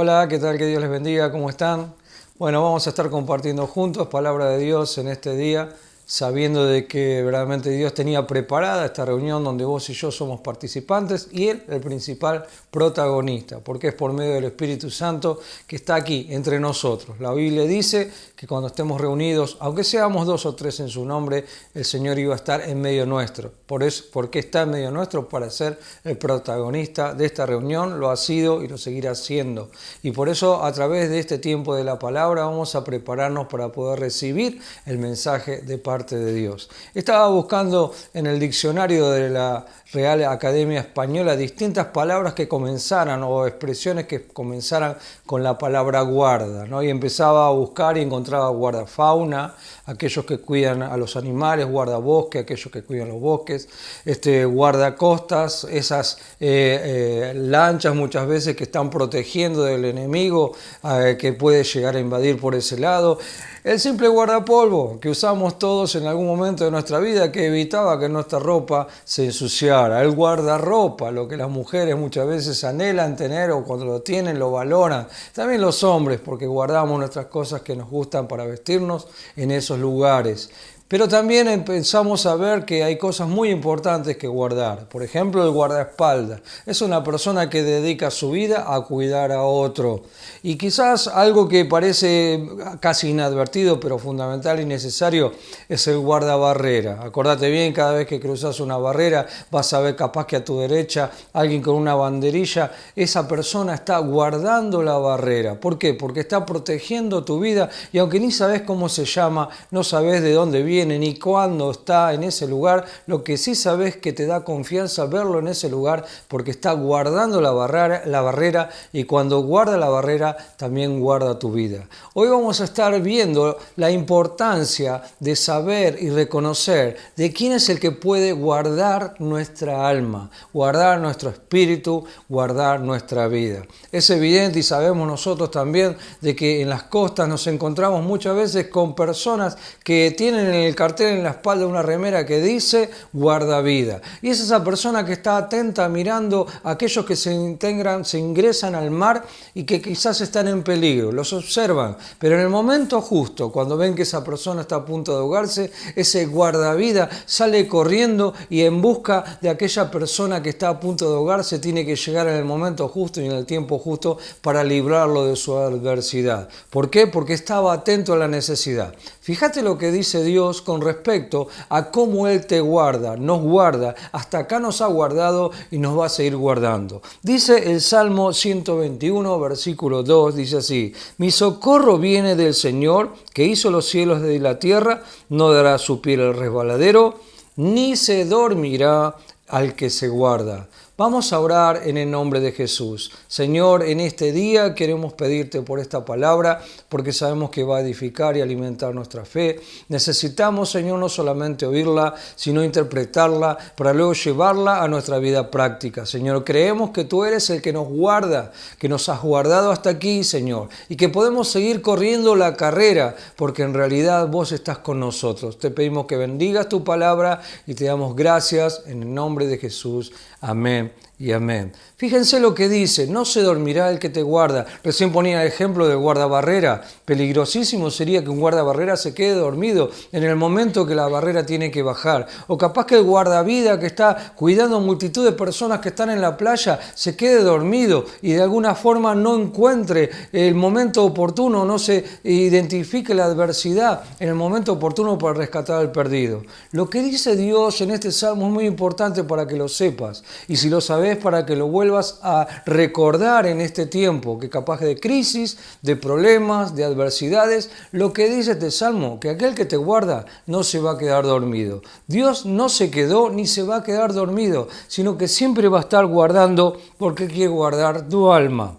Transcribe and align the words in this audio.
Hola, 0.00 0.28
¿qué 0.28 0.38
tal? 0.38 0.56
Que 0.56 0.66
Dios 0.66 0.80
les 0.80 0.88
bendiga, 0.88 1.32
¿cómo 1.32 1.50
están? 1.50 1.92
Bueno, 2.38 2.62
vamos 2.62 2.86
a 2.86 2.90
estar 2.90 3.10
compartiendo 3.10 3.66
juntos 3.66 4.06
palabra 4.06 4.46
de 4.46 4.58
Dios 4.58 4.96
en 4.98 5.08
este 5.08 5.34
día 5.34 5.70
sabiendo 6.08 6.64
de 6.64 6.86
que 6.86 7.22
verdaderamente 7.22 7.68
Dios 7.68 7.92
tenía 7.92 8.26
preparada 8.26 8.86
esta 8.86 9.04
reunión 9.04 9.44
donde 9.44 9.66
vos 9.66 9.90
y 9.90 9.92
yo 9.92 10.10
somos 10.10 10.40
participantes 10.40 11.28
y 11.32 11.48
Él 11.48 11.64
el 11.68 11.82
principal 11.82 12.46
protagonista, 12.70 13.58
porque 13.58 13.88
es 13.88 13.94
por 13.94 14.14
medio 14.14 14.32
del 14.32 14.44
Espíritu 14.44 14.88
Santo 14.88 15.38
que 15.66 15.76
está 15.76 15.96
aquí 15.96 16.26
entre 16.30 16.58
nosotros. 16.58 17.20
La 17.20 17.34
Biblia 17.34 17.64
dice 17.64 18.10
que 18.34 18.46
cuando 18.46 18.68
estemos 18.68 18.98
reunidos, 18.98 19.58
aunque 19.60 19.84
seamos 19.84 20.26
dos 20.26 20.46
o 20.46 20.54
tres 20.54 20.80
en 20.80 20.88
su 20.88 21.04
nombre, 21.04 21.44
el 21.74 21.84
Señor 21.84 22.18
iba 22.18 22.32
a 22.32 22.36
estar 22.36 22.62
en 22.62 22.80
medio 22.80 23.04
nuestro. 23.04 23.52
Por 23.66 23.82
eso, 23.82 24.04
porque 24.10 24.38
está 24.38 24.62
en 24.62 24.70
medio 24.70 24.90
nuestro 24.90 25.28
para 25.28 25.50
ser 25.50 25.78
el 26.04 26.16
protagonista 26.16 27.12
de 27.12 27.26
esta 27.26 27.44
reunión, 27.44 28.00
lo 28.00 28.08
ha 28.08 28.16
sido 28.16 28.62
y 28.62 28.68
lo 28.68 28.78
seguirá 28.78 29.14
siendo. 29.14 29.70
Y 30.02 30.12
por 30.12 30.30
eso 30.30 30.64
a 30.64 30.72
través 30.72 31.10
de 31.10 31.18
este 31.18 31.36
tiempo 31.36 31.74
de 31.74 31.84
la 31.84 31.98
palabra 31.98 32.46
vamos 32.46 32.74
a 32.74 32.82
prepararnos 32.82 33.48
para 33.48 33.72
poder 33.72 34.00
recibir 34.00 34.62
el 34.86 34.96
mensaje 34.96 35.60
de 35.60 35.76
parte 35.76 35.97
de 36.06 36.32
Dios. 36.32 36.70
Estaba 36.94 37.28
buscando 37.28 37.92
en 38.14 38.26
el 38.26 38.38
diccionario 38.38 39.10
de 39.10 39.30
la 39.30 39.64
Real 39.92 40.24
Academia 40.24 40.80
Española 40.80 41.34
distintas 41.34 41.86
palabras 41.86 42.34
que 42.34 42.46
comenzaran 42.46 43.22
o 43.22 43.46
expresiones 43.46 44.06
que 44.06 44.26
comenzaran 44.26 44.96
con 45.24 45.42
la 45.42 45.56
palabra 45.56 46.02
guarda, 46.02 46.66
¿no? 46.66 46.82
Y 46.82 46.90
empezaba 46.90 47.46
a 47.46 47.50
buscar 47.50 47.96
y 47.96 48.02
encontraba 48.02 48.48
guardafauna, 48.50 49.54
aquellos 49.88 50.24
que 50.24 50.38
cuidan 50.38 50.82
a 50.82 50.96
los 50.96 51.16
animales, 51.16 51.66
guardabosque, 51.66 52.40
aquellos 52.40 52.70
que 52.70 52.82
cuidan 52.82 53.08
los 53.08 53.20
bosques, 53.20 53.68
este, 54.04 54.44
guardacostas, 54.44 55.64
esas 55.64 56.18
eh, 56.38 57.30
eh, 57.30 57.34
lanchas 57.34 57.94
muchas 57.94 58.26
veces 58.26 58.54
que 58.54 58.64
están 58.64 58.90
protegiendo 58.90 59.64
del 59.64 59.86
enemigo 59.86 60.52
eh, 60.84 61.16
que 61.18 61.32
puede 61.32 61.64
llegar 61.64 61.96
a 61.96 62.00
invadir 62.00 62.38
por 62.38 62.54
ese 62.54 62.78
lado. 62.78 63.18
El 63.64 63.80
simple 63.80 64.08
guardapolvo 64.08 65.00
que 65.00 65.10
usamos 65.10 65.58
todos 65.58 65.94
en 65.96 66.06
algún 66.06 66.26
momento 66.26 66.64
de 66.64 66.70
nuestra 66.70 66.98
vida 67.00 67.32
que 67.32 67.46
evitaba 67.46 67.98
que 67.98 68.08
nuestra 68.08 68.38
ropa 68.38 68.86
se 69.04 69.26
ensuciara. 69.26 70.00
El 70.00 70.12
guardarropa, 70.12 71.10
lo 71.10 71.26
que 71.26 71.36
las 71.36 71.50
mujeres 71.50 71.96
muchas 71.96 72.26
veces 72.26 72.62
anhelan 72.64 73.16
tener 73.16 73.50
o 73.50 73.64
cuando 73.64 73.84
lo 73.84 74.00
tienen 74.00 74.38
lo 74.38 74.52
valoran. 74.52 75.08
También 75.34 75.60
los 75.60 75.82
hombres, 75.82 76.20
porque 76.24 76.46
guardamos 76.46 76.98
nuestras 76.98 77.26
cosas 77.26 77.62
que 77.62 77.74
nos 77.74 77.90
gustan 77.90 78.28
para 78.28 78.44
vestirnos 78.44 79.08
en 79.36 79.50
esos 79.50 79.77
lugares. 79.78 80.50
Pero 80.88 81.06
también 81.06 81.48
empezamos 81.48 82.24
a 82.24 82.34
ver 82.34 82.64
que 82.64 82.82
hay 82.82 82.96
cosas 82.96 83.28
muy 83.28 83.50
importantes 83.50 84.16
que 84.16 84.26
guardar. 84.26 84.88
Por 84.88 85.02
ejemplo, 85.02 85.44
el 85.44 85.50
guardaespaldas. 85.50 86.40
Es 86.64 86.80
una 86.80 87.04
persona 87.04 87.50
que 87.50 87.62
dedica 87.62 88.10
su 88.10 88.30
vida 88.30 88.64
a 88.74 88.80
cuidar 88.80 89.30
a 89.30 89.42
otro. 89.42 90.04
Y 90.42 90.56
quizás 90.56 91.06
algo 91.06 91.46
que 91.46 91.66
parece 91.66 92.42
casi 92.80 93.10
inadvertido, 93.10 93.78
pero 93.78 93.98
fundamental 93.98 94.60
y 94.60 94.64
necesario, 94.64 95.32
es 95.68 95.86
el 95.88 95.98
guardabarrera. 95.98 97.02
Acordate 97.02 97.50
bien, 97.50 97.74
cada 97.74 97.92
vez 97.92 98.06
que 98.06 98.18
cruzas 98.18 98.58
una 98.58 98.78
barrera, 98.78 99.26
vas 99.50 99.70
a 99.74 99.80
ver 99.80 99.94
capaz 99.94 100.26
que 100.26 100.36
a 100.36 100.44
tu 100.44 100.58
derecha 100.58 101.10
alguien 101.34 101.60
con 101.60 101.74
una 101.74 101.96
banderilla, 101.96 102.72
esa 102.96 103.28
persona 103.28 103.74
está 103.74 103.98
guardando 103.98 104.82
la 104.82 104.96
barrera. 104.96 105.60
¿Por 105.60 105.76
qué? 105.76 105.92
Porque 105.92 106.20
está 106.20 106.46
protegiendo 106.46 107.24
tu 107.24 107.40
vida 107.40 107.68
y 107.92 107.98
aunque 107.98 108.20
ni 108.20 108.30
sabes 108.30 108.62
cómo 108.62 108.88
se 108.88 109.04
llama, 109.04 109.50
no 109.70 109.84
sabes 109.84 110.22
de 110.22 110.32
dónde 110.32 110.62
viene, 110.62 110.77
ni 110.86 111.18
cuándo 111.18 111.70
está 111.70 112.12
en 112.12 112.22
ese 112.22 112.46
lugar, 112.46 112.84
lo 113.06 113.24
que 113.24 113.36
sí 113.36 113.54
sabes 113.54 113.96
que 113.96 114.12
te 114.12 114.26
da 114.26 114.44
confianza 114.44 115.06
verlo 115.06 115.38
en 115.38 115.48
ese 115.48 115.68
lugar 115.68 116.04
porque 116.28 116.50
está 116.50 116.72
guardando 116.72 117.40
la 117.40 117.50
barrera, 117.50 118.02
la 118.06 118.20
barrera 118.20 118.70
y 118.92 119.04
cuando 119.04 119.40
guarda 119.42 119.76
la 119.76 119.88
barrera 119.88 120.36
también 120.56 121.00
guarda 121.00 121.38
tu 121.38 121.52
vida. 121.52 121.86
Hoy 122.14 122.28
vamos 122.28 122.60
a 122.60 122.64
estar 122.64 123.00
viendo 123.00 123.58
la 123.76 123.90
importancia 123.90 125.02
de 125.20 125.36
saber 125.36 125.96
y 126.00 126.10
reconocer 126.10 126.96
de 127.16 127.32
quién 127.32 127.52
es 127.52 127.68
el 127.68 127.80
que 127.80 127.92
puede 127.92 128.32
guardar 128.32 129.14
nuestra 129.18 129.88
alma, 129.88 130.30
guardar 130.52 131.00
nuestro 131.00 131.30
espíritu, 131.30 132.04
guardar 132.28 132.80
nuestra 132.80 133.28
vida. 133.28 133.64
Es 133.92 134.10
evidente 134.10 134.58
y 134.58 134.62
sabemos 134.62 135.06
nosotros 135.06 135.50
también 135.50 135.96
de 136.20 136.34
que 136.36 136.62
en 136.62 136.68
las 136.68 136.84
costas 136.84 137.28
nos 137.28 137.46
encontramos 137.46 138.04
muchas 138.04 138.36
veces 138.36 138.68
con 138.68 138.94
personas 138.94 139.56
que 139.84 140.14
tienen 140.16 140.46
el 140.52 140.67
el 140.68 140.74
cartel 140.74 141.16
en 141.16 141.22
la 141.24 141.30
espalda 141.30 141.66
una 141.66 141.82
remera 141.82 142.24
que 142.24 142.40
dice 142.40 142.90
guarda 143.12 143.60
vida. 143.60 144.00
Y 144.22 144.30
es 144.30 144.40
esa 144.40 144.62
persona 144.62 145.04
que 145.04 145.14
está 145.14 145.36
atenta 145.36 145.88
mirando 145.88 146.46
a 146.62 146.72
aquellos 146.72 147.04
que 147.04 147.16
se 147.16 147.32
integran, 147.32 148.04
se 148.04 148.18
ingresan 148.18 148.74
al 148.74 148.90
mar 148.90 149.24
y 149.54 149.64
que 149.64 149.80
quizás 149.80 150.20
están 150.20 150.48
en 150.48 150.62
peligro. 150.62 151.10
Los 151.12 151.32
observan, 151.32 151.96
pero 152.18 152.36
en 152.36 152.42
el 152.42 152.48
momento 152.48 153.00
justo, 153.00 153.50
cuando 153.50 153.76
ven 153.76 153.94
que 153.94 154.02
esa 154.02 154.22
persona 154.22 154.62
está 154.62 154.76
a 154.76 154.84
punto 154.84 155.12
de 155.12 155.18
ahogarse, 155.18 155.72
ese 155.96 156.26
guardavida 156.26 157.08
sale 157.26 157.66
corriendo 157.66 158.34
y 158.50 158.62
en 158.62 158.80
busca 158.80 159.38
de 159.40 159.50
aquella 159.50 159.90
persona 159.90 160.42
que 160.42 160.50
está 160.50 160.68
a 160.68 160.80
punto 160.80 161.08
de 161.08 161.16
ahogarse 161.16 161.58
tiene 161.58 161.84
que 161.84 161.96
llegar 161.96 162.28
en 162.28 162.36
el 162.36 162.44
momento 162.44 162.88
justo 162.88 163.20
y 163.20 163.26
en 163.26 163.32
el 163.32 163.46
tiempo 163.46 163.78
justo 163.78 164.18
para 164.42 164.62
librarlo 164.64 165.26
de 165.26 165.36
su 165.36 165.56
adversidad. 165.56 166.48
¿Por 166.70 166.90
qué? 166.90 167.06
Porque 167.06 167.34
estaba 167.34 167.72
atento 167.72 168.12
a 168.12 168.16
la 168.16 168.28
necesidad. 168.28 168.94
Fíjate 169.28 169.60
lo 169.60 169.76
que 169.76 169.92
dice 169.92 170.24
Dios 170.24 170.62
con 170.62 170.80
respecto 170.80 171.48
a 171.68 171.90
cómo 171.90 172.28
Él 172.28 172.46
te 172.46 172.62
guarda, 172.62 173.14
nos 173.18 173.42
guarda, 173.42 173.94
hasta 174.10 174.38
acá 174.38 174.58
nos 174.58 174.80
ha 174.80 174.86
guardado 174.86 175.50
y 175.70 175.76
nos 175.76 175.98
va 175.98 176.06
a 176.06 176.08
seguir 176.08 176.34
guardando. 176.34 177.02
Dice 177.22 177.70
el 177.70 177.82
Salmo 177.82 178.32
121, 178.32 179.38
versículo 179.38 180.02
2, 180.02 180.34
dice 180.34 180.56
así, 180.56 180.94
mi 181.18 181.30
socorro 181.30 181.98
viene 181.98 182.36
del 182.36 182.54
Señor 182.54 183.12
que 183.34 183.44
hizo 183.44 183.70
los 183.70 183.86
cielos 183.86 184.22
y 184.24 184.38
la 184.38 184.58
tierra, 184.58 185.02
no 185.28 185.52
dará 185.52 185.76
su 185.76 186.00
piel 186.00 186.20
el 186.20 186.34
resbaladero, 186.34 187.20
ni 187.56 187.96
se 187.96 188.24
dormirá 188.24 189.14
al 189.46 189.74
que 189.74 189.90
se 189.90 190.08
guarda. 190.08 190.68
Vamos 190.98 191.32
a 191.32 191.38
orar 191.38 191.82
en 191.84 191.96
el 191.96 192.10
nombre 192.10 192.40
de 192.40 192.50
Jesús. 192.50 193.12
Señor, 193.28 193.84
en 193.84 194.00
este 194.00 194.32
día 194.32 194.74
queremos 194.74 195.12
pedirte 195.12 195.62
por 195.62 195.78
esta 195.78 196.04
palabra 196.04 196.60
porque 196.88 197.12
sabemos 197.12 197.50
que 197.50 197.62
va 197.62 197.76
a 197.76 197.82
edificar 197.82 198.36
y 198.36 198.40
alimentar 198.40 198.92
nuestra 198.92 199.24
fe. 199.24 199.60
Necesitamos, 199.86 200.72
Señor, 200.72 200.98
no 200.98 201.08
solamente 201.08 201.66
oírla, 201.66 202.16
sino 202.34 202.64
interpretarla 202.64 203.56
para 203.76 203.92
luego 203.92 204.12
llevarla 204.12 204.82
a 204.82 204.88
nuestra 204.88 205.20
vida 205.20 205.52
práctica. 205.52 206.04
Señor, 206.04 206.42
creemos 206.42 206.90
que 206.90 207.04
tú 207.04 207.22
eres 207.24 207.48
el 207.50 207.62
que 207.62 207.72
nos 207.72 207.86
guarda, 207.86 208.50
que 208.76 208.88
nos 208.88 209.08
has 209.08 209.22
guardado 209.22 209.70
hasta 209.70 209.90
aquí, 209.90 210.24
Señor, 210.24 210.68
y 210.88 210.96
que 210.96 211.08
podemos 211.08 211.46
seguir 211.46 211.80
corriendo 211.80 212.34
la 212.34 212.56
carrera 212.56 213.14
porque 213.36 213.62
en 213.62 213.72
realidad 213.72 214.26
vos 214.26 214.50
estás 214.50 214.78
con 214.78 214.98
nosotros. 214.98 215.60
Te 215.60 215.70
pedimos 215.70 216.06
que 216.06 216.16
bendigas 216.16 216.68
tu 216.68 216.82
palabra 216.82 217.40
y 217.68 217.74
te 217.74 217.84
damos 217.84 218.16
gracias 218.16 218.82
en 218.86 219.04
el 219.04 219.14
nombre 219.14 219.46
de 219.46 219.58
Jesús. 219.58 220.10
Amén 220.40 220.92
y 221.18 221.32
amén. 221.32 221.72
Fíjense 221.96 222.38
lo 222.38 222.54
que 222.54 222.68
dice, 222.68 223.08
no 223.08 223.24
se 223.24 223.42
dormirá 223.42 223.90
el 223.90 223.98
que 223.98 224.08
te 224.08 224.22
guarda. 224.22 224.66
Recién 224.84 225.10
ponía 225.10 225.42
el 225.42 225.48
ejemplo 225.48 225.88
del 225.88 225.98
guardabarrera. 225.98 226.82
Peligrosísimo 227.04 227.90
sería 227.90 228.22
que 228.22 228.30
un 228.30 228.38
guardabarrera 228.38 228.96
se 228.96 229.14
quede 229.14 229.34
dormido 229.34 229.90
en 230.12 230.22
el 230.22 230.36
momento 230.36 230.86
que 230.86 230.94
la 230.94 231.08
barrera 231.08 231.44
tiene 231.44 231.72
que 231.72 231.82
bajar. 231.82 232.28
O 232.46 232.56
capaz 232.56 232.86
que 232.86 232.94
el 232.94 233.02
guardavida 233.02 233.80
que 233.80 233.86
está 233.86 234.32
cuidando 234.36 234.78
multitud 234.78 235.24
de 235.24 235.32
personas 235.32 235.80
que 235.80 235.88
están 235.88 236.10
en 236.10 236.20
la 236.20 236.36
playa 236.36 236.78
se 236.94 237.16
quede 237.16 237.42
dormido 237.42 238.04
y 238.22 238.34
de 238.34 238.42
alguna 238.42 238.76
forma 238.76 239.16
no 239.16 239.36
encuentre 239.36 240.10
el 240.32 240.54
momento 240.54 241.04
oportuno, 241.04 241.64
no 241.64 241.80
se 241.80 242.04
identifique 242.22 243.12
la 243.12 243.24
adversidad 243.24 244.02
en 244.20 244.28
el 244.28 244.34
momento 244.36 244.74
oportuno 244.74 245.18
para 245.18 245.34
rescatar 245.34 245.80
al 245.80 245.90
perdido. 245.90 246.44
Lo 246.70 246.88
que 246.88 247.02
dice 247.02 247.34
Dios 247.34 247.80
en 247.80 247.90
este 247.90 248.12
salmo 248.12 248.46
es 248.46 248.52
muy 248.52 248.66
importante 248.66 249.24
para 249.24 249.48
que 249.48 249.56
lo 249.56 249.66
sepas. 249.66 250.22
Y 250.46 250.54
si 250.54 250.68
lo 250.68 250.80
sabes, 250.80 251.07
para 251.16 251.46
que 251.46 251.56
lo 251.56 251.68
vuelvas 251.68 252.20
a 252.22 252.46
recordar 252.66 253.46
en 253.46 253.60
este 253.60 253.86
tiempo, 253.86 254.38
que 254.38 254.50
capaz 254.50 254.80
de 254.80 254.98
crisis, 254.98 255.58
de 255.82 255.96
problemas, 255.96 256.74
de 256.74 256.84
adversidades, 256.84 257.70
lo 257.92 258.12
que 258.12 258.28
dice 258.28 258.52
este 258.52 258.70
salmo, 258.70 259.18
que 259.20 259.30
aquel 259.30 259.54
que 259.54 259.64
te 259.64 259.76
guarda 259.76 260.26
no 260.46 260.62
se 260.62 260.80
va 260.80 260.92
a 260.92 260.98
quedar 260.98 261.24
dormido. 261.24 261.82
Dios 262.06 262.46
no 262.46 262.68
se 262.68 262.90
quedó 262.90 263.30
ni 263.30 263.46
se 263.46 263.62
va 263.62 263.76
a 263.76 263.82
quedar 263.82 264.12
dormido, 264.12 264.68
sino 264.86 265.16
que 265.16 265.28
siempre 265.28 265.68
va 265.68 265.78
a 265.78 265.82
estar 265.82 266.06
guardando 266.06 266.78
porque 266.98 267.26
quiere 267.26 267.48
guardar 267.48 268.08
tu 268.08 268.32
alma. 268.32 268.76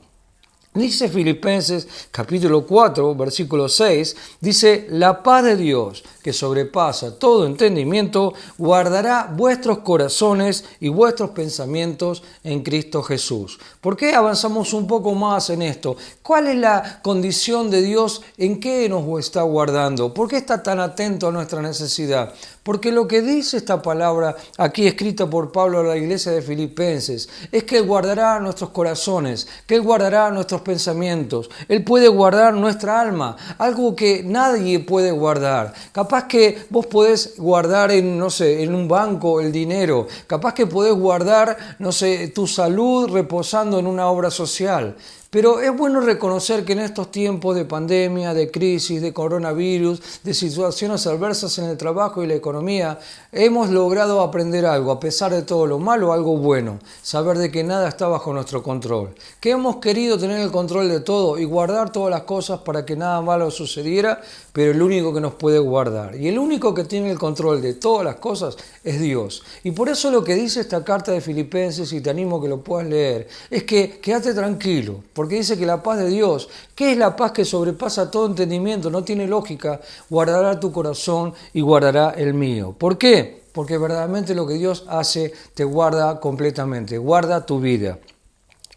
Dice 0.72 1.10
Filipenses 1.10 1.88
capítulo 2.12 2.64
4, 2.64 3.16
versículo 3.16 3.68
6, 3.68 4.16
dice, 4.40 4.86
la 4.92 5.24
paz 5.24 5.44
de 5.44 5.56
Dios, 5.56 6.04
que 6.22 6.32
sobrepasa 6.32 7.18
todo 7.18 7.48
entendimiento, 7.48 8.36
guardará 8.56 9.34
vuestros 9.36 9.80
corazones 9.80 10.64
y 10.80 10.90
vuestros 10.90 11.32
pensamientos 11.32 12.22
en 12.44 12.62
Cristo 12.62 13.02
Jesús. 13.02 13.60
¿Por 13.82 13.98
qué 13.98 14.14
avanzamos 14.14 14.72
un 14.74 14.86
poco 14.86 15.16
más 15.16 15.50
en 15.50 15.64
esto? 15.64 15.98
¿Cuál 16.22 16.48
es 16.48 16.58
la 16.58 17.00
condición 17.02 17.72
de 17.72 17.82
Dios? 17.82 18.22
¿En 18.38 18.60
qué 18.60 18.88
nos 18.90 19.20
está 19.20 19.42
guardando? 19.42 20.14
¿Por 20.14 20.30
qué 20.30 20.38
está 20.38 20.62
tan 20.62 20.80
atento 20.80 21.30
a 21.30 21.32
nuestra 21.32 21.64
necesidad? 21.64 22.32
Porque 22.64 22.92
lo 22.92 23.08
que 23.08 23.22
dice 23.22 23.58
esta 23.58 23.82
palabra 23.82 24.36
aquí 24.58 24.86
escrita 24.86 25.30
por 25.30 25.52
Pablo 25.52 25.80
a 25.80 25.84
la 25.84 25.98
iglesia 25.98 26.32
de 26.32 26.42
Filipenses 26.42 27.30
es 27.52 27.64
que 27.64 27.78
Él 27.78 27.88
guardará 27.88 28.40
nuestros 28.40 28.72
corazones, 28.72 29.48
que 29.66 29.76
Él 29.76 29.82
guardará 29.82 30.30
nuestros 30.30 30.62
pensamientos, 30.62 31.50
Él 31.68 31.84
puede 31.84 32.08
guardar 32.10 32.54
nuestra 32.54 33.00
alma, 33.00 33.38
algo 33.58 33.96
que 33.96 34.24
nadie 34.24 34.80
puede 34.80 35.12
guardar. 35.12 35.74
Capaz 35.92 36.28
que 36.28 36.66
vos 36.70 36.86
podés 36.86 37.36
guardar 37.38 37.92
en, 37.92 38.18
no 38.18 38.30
sé, 38.30 38.64
en 38.64 38.76
un 38.76 38.88
banco 38.88 39.40
el 39.40 39.52
dinero, 39.52 40.08
capaz 40.28 40.54
que 40.54 40.68
podés 40.68 40.94
guardar, 40.94 41.58
no 41.80 41.92
sé, 41.92 42.28
tu 42.30 42.46
salud 42.46 43.10
reposando 43.10 43.80
en 43.80 43.88
una 43.88 44.08
obra 44.08 44.30
social. 44.30 44.96
Pero 45.32 45.62
es 45.62 45.78
bueno 45.78 46.02
reconocer 46.02 46.66
que 46.66 46.74
en 46.74 46.80
estos 46.80 47.12
tiempos 47.12 47.56
de 47.56 47.64
pandemia, 47.64 48.34
de 48.34 48.50
crisis, 48.50 49.00
de 49.00 49.14
coronavirus, 49.14 50.24
de 50.24 50.34
situaciones 50.34 51.06
adversas 51.06 51.56
en 51.60 51.66
el 51.66 51.78
trabajo 51.78 52.24
y 52.24 52.28
la 52.28 52.34
economía, 52.34 52.98
hemos 53.32 53.70
logrado 53.70 54.22
aprender 54.22 54.66
algo, 54.66 54.92
a 54.92 55.00
pesar 55.00 55.32
de 55.32 55.44
todo 55.44 55.68
lo 55.68 55.78
malo, 55.78 56.14
algo 56.14 56.36
bueno, 56.38 56.80
saber 57.04 57.38
de 57.38 57.52
que 57.52 57.64
nada 57.64 57.88
está 57.90 58.08
bajo 58.08 58.34
nuestro 58.34 58.64
control, 58.64 59.14
que 59.40 59.52
hemos 59.52 59.76
querido 59.76 60.18
tener 60.18 60.40
el 60.40 60.50
control 60.50 60.90
de 60.90 61.02
todo 61.02 61.38
y 61.38 61.44
guardar 61.44 61.92
todas 61.92 62.10
las 62.10 62.24
cosas 62.24 62.62
para 62.62 62.84
que 62.84 62.96
nada 62.96 63.22
malo 63.22 63.52
sucediera, 63.52 64.22
pero 64.52 64.72
el 64.72 64.82
único 64.82 65.14
que 65.14 65.22
nos 65.22 65.36
puede 65.36 65.60
guardar 65.60 66.16
y 66.16 66.28
el 66.28 66.40
único 66.40 66.74
que 66.74 66.86
tiene 66.86 67.12
el 67.12 67.20
control 67.20 67.62
de 67.62 67.76
todas 67.76 68.04
las 68.04 68.16
cosas 68.16 68.58
es 68.84 69.00
Dios. 69.00 69.44
Y 69.64 69.72
por 69.72 69.90
eso 69.90 70.10
lo 70.10 70.24
que 70.24 70.34
dice 70.34 70.62
esta 70.62 70.84
carta 70.84 71.12
de 71.12 71.22
Filipenses, 71.22 71.94
y 71.94 72.02
te 72.02 72.10
animo 72.10 72.38
a 72.38 72.42
que 72.42 72.48
lo 72.48 72.64
puedas 72.64 72.88
leer, 72.88 73.28
es 73.52 73.64
que 73.64 74.00
quédate 74.00 74.34
tranquilo 74.34 75.04
porque 75.20 75.36
dice 75.36 75.58
que 75.58 75.66
la 75.66 75.84
paz 75.84 76.00
de 76.00 76.08
Dios, 76.08 76.48
que 76.74 76.94
es 76.94 76.98
la 76.98 77.18
paz 77.18 77.34
que 77.34 77.44
sobrepasa 77.44 78.10
todo 78.10 78.26
entendimiento, 78.26 78.90
no 78.90 79.04
tiene 79.04 79.28
lógica, 79.28 79.82
guardará 80.10 80.62
tu 80.62 80.72
corazón 80.72 81.34
y 81.52 81.60
guardará 81.60 82.12
el 82.12 82.34
mío. 82.34 82.74
¿Por 82.78 82.98
qué? 82.98 83.44
Porque 83.52 83.78
verdaderamente 83.78 84.34
lo 84.34 84.48
que 84.48 84.54
Dios 84.54 84.86
hace 84.88 85.34
te 85.54 85.66
guarda 85.66 86.22
completamente, 86.22 86.98
guarda 86.98 87.46
tu 87.46 87.60
vida. 87.60 88.00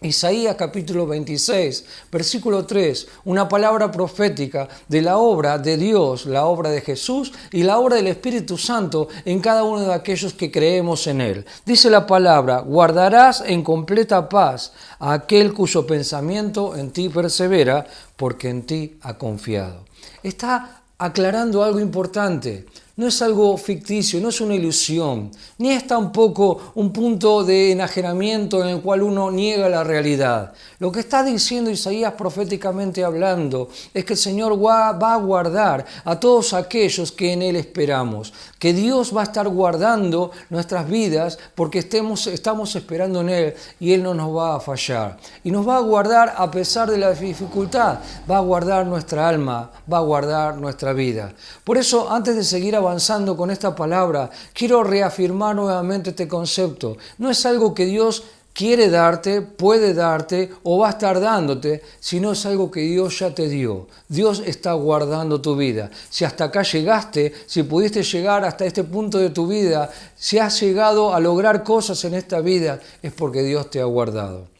Isaías 0.03 0.57
capítulo 0.57 1.07
26, 1.07 1.85
versículo 2.11 2.67
3, 2.67 3.07
una 3.25 3.49
palabra 3.49 3.91
profética 3.91 4.69
de 4.89 5.01
la 5.01 5.19
obra 5.19 5.59
de 5.59 5.77
Dios, 5.77 6.27
la 6.27 6.47
obra 6.47 6.71
de 6.71 6.81
Jesús 6.81 7.33
y 7.53 7.63
la 7.63 7.79
obra 7.79 7.97
del 7.97 8.09
Espíritu 8.09 8.59
Santo 8.59 9.09
en 9.25 9.41
cada 9.41 9.63
uno 9.63 9.81
de 9.83 9.95
aquellos 9.95 10.35
que 10.35 10.51
creemos 10.51 11.07
en 11.07 11.21
Él. 11.21 11.45
Dice 11.65 11.89
la 11.89 12.07
palabra, 12.07 12.61
guardarás 12.61 13.43
en 13.47 13.63
completa 13.63 14.29
paz 14.29 14.73
a 14.99 15.13
aquel 15.13 15.55
cuyo 15.55 15.87
pensamiento 15.87 16.77
en 16.77 16.91
ti 16.91 17.09
persevera, 17.09 17.87
porque 18.17 18.49
en 18.49 18.63
ti 18.67 18.99
ha 19.03 19.17
confiado. 19.17 19.85
Está 20.23 20.83
aclarando 20.99 21.63
algo 21.63 21.81
importante 21.81 22.67
no 22.97 23.07
es 23.07 23.23
algo 23.23 23.57
ficticio, 23.57 24.21
no 24.21 24.29
es 24.29 24.41
una 24.41 24.55
ilusión, 24.55 25.31
ni 25.59 25.71
es 25.71 25.87
tampoco 25.87 26.73
un 26.75 26.93
punto 26.93 27.43
de 27.43 27.73
enajenamiento 27.73 28.63
en 28.63 28.69
el 28.69 28.81
cual 28.83 29.03
uno 29.03 29.31
niega 29.31 29.69
la 29.69 29.83
realidad. 29.83 30.53
Lo 30.79 30.93
que 30.93 31.01
está 31.01 31.23
diciendo 31.23 31.71
Isaías 31.71 32.13
proféticamente 32.13 33.03
hablando 33.03 33.71
es 33.95 34.05
que 34.05 34.13
el 34.13 34.19
Señor 34.19 34.63
va 34.63 34.91
a 34.91 35.17
guardar 35.17 35.87
a 36.05 36.21
todos 36.21 36.53
aquellos 36.53 37.13
que 37.13 37.33
en 37.33 37.43
Él 37.43 37.57
esperamos, 37.57 38.33
que 38.59 38.75
Dios 38.75 39.17
va 39.17 39.23
a 39.23 39.25
estar 39.25 39.49
guardando 39.49 40.31
nuestras 40.51 40.89
vidas 40.89 41.39
porque 41.55 41.79
estemos, 41.79 42.27
estamos 42.27 42.77
esperando 42.77 43.23
en 43.23 43.29
Él 43.31 43.55
y 43.81 43.93
Él 43.93 44.03
no 44.03 44.13
nos 44.13 44.37
va 44.37 44.57
a 44.57 44.61
fallar. 44.61 45.17
Y 45.45 45.51
nos 45.51 45.67
va 45.67 45.77
a 45.77 45.81
guardar 45.81 46.35
a 46.37 46.51
pesar 46.51 46.91
de 46.91 46.99
la 46.99 47.13
dificultad, 47.13 48.01
va 48.31 48.37
a 48.37 48.41
guardar 48.41 48.87
nuestra 48.87 49.29
alma, 49.29 49.71
va 49.91 49.99
a 49.99 50.03
guardar 50.03 50.57
nuestra 50.59 50.93
vida. 50.93 51.33
Por 51.65 51.79
eso, 51.79 52.11
antes 52.11 52.37
de 52.37 52.45
seguir 52.45 52.77
avanzando 52.83 53.37
con 53.37 53.51
esta 53.51 53.75
palabra, 53.75 54.31
quiero 54.53 54.85
reafirmar 54.85 55.57
nuevamente 55.57 56.11
este 56.11 56.29
concepto. 56.29 56.97
No 57.19 57.31
es 57.31 57.45
algo 57.47 57.75
que 57.75 57.87
Dios 57.87 58.23
quiere 58.53 58.89
darte, 58.89 59.43
puede 59.43 59.95
darte 59.95 60.51
o 60.63 60.79
va 60.79 60.89
a 60.89 60.91
estar 60.91 61.21
dándote, 61.21 61.83
sino 62.01 62.33
es 62.33 62.45
algo 62.47 62.71
que 62.71 62.81
Dios 62.81 63.19
ya 63.19 63.35
te 63.35 63.49
dio. 63.49 63.89
Dios 64.09 64.43
está 64.45 64.73
guardando 64.75 65.41
tu 65.41 65.57
vida. 65.57 65.91
Si 66.11 66.25
hasta 66.25 66.45
acá 66.45 66.63
llegaste, 66.63 67.33
si 67.47 67.63
pudiste 67.63 68.03
llegar 68.03 68.45
hasta 68.45 68.65
este 68.65 68.85
punto 68.85 69.19
de 69.19 69.31
tu 69.31 69.47
vida, 69.47 69.91
si 70.17 70.39
has 70.39 70.61
llegado 70.61 71.15
a 71.15 71.21
lograr 71.21 71.63
cosas 71.63 72.05
en 72.05 72.15
esta 72.15 72.41
vida, 72.41 72.81
es 73.03 73.13
porque 73.13 73.43
Dios 73.43 73.71
te 73.71 73.81
ha 73.81 73.85
guardado. 73.85 74.53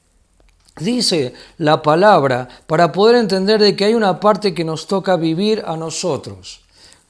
Dice 0.81 1.35
la 1.59 1.83
palabra 1.83 2.49
para 2.67 2.93
poder 2.93 3.17
entender 3.17 3.61
de 3.61 3.77
que 3.77 3.85
hay 3.85 3.95
una 3.95 4.21
parte 4.21 4.55
que 4.55 4.65
nos 4.65 4.87
toca 4.87 5.17
vivir 5.17 5.63
a 5.67 5.77
nosotros. 5.77 6.62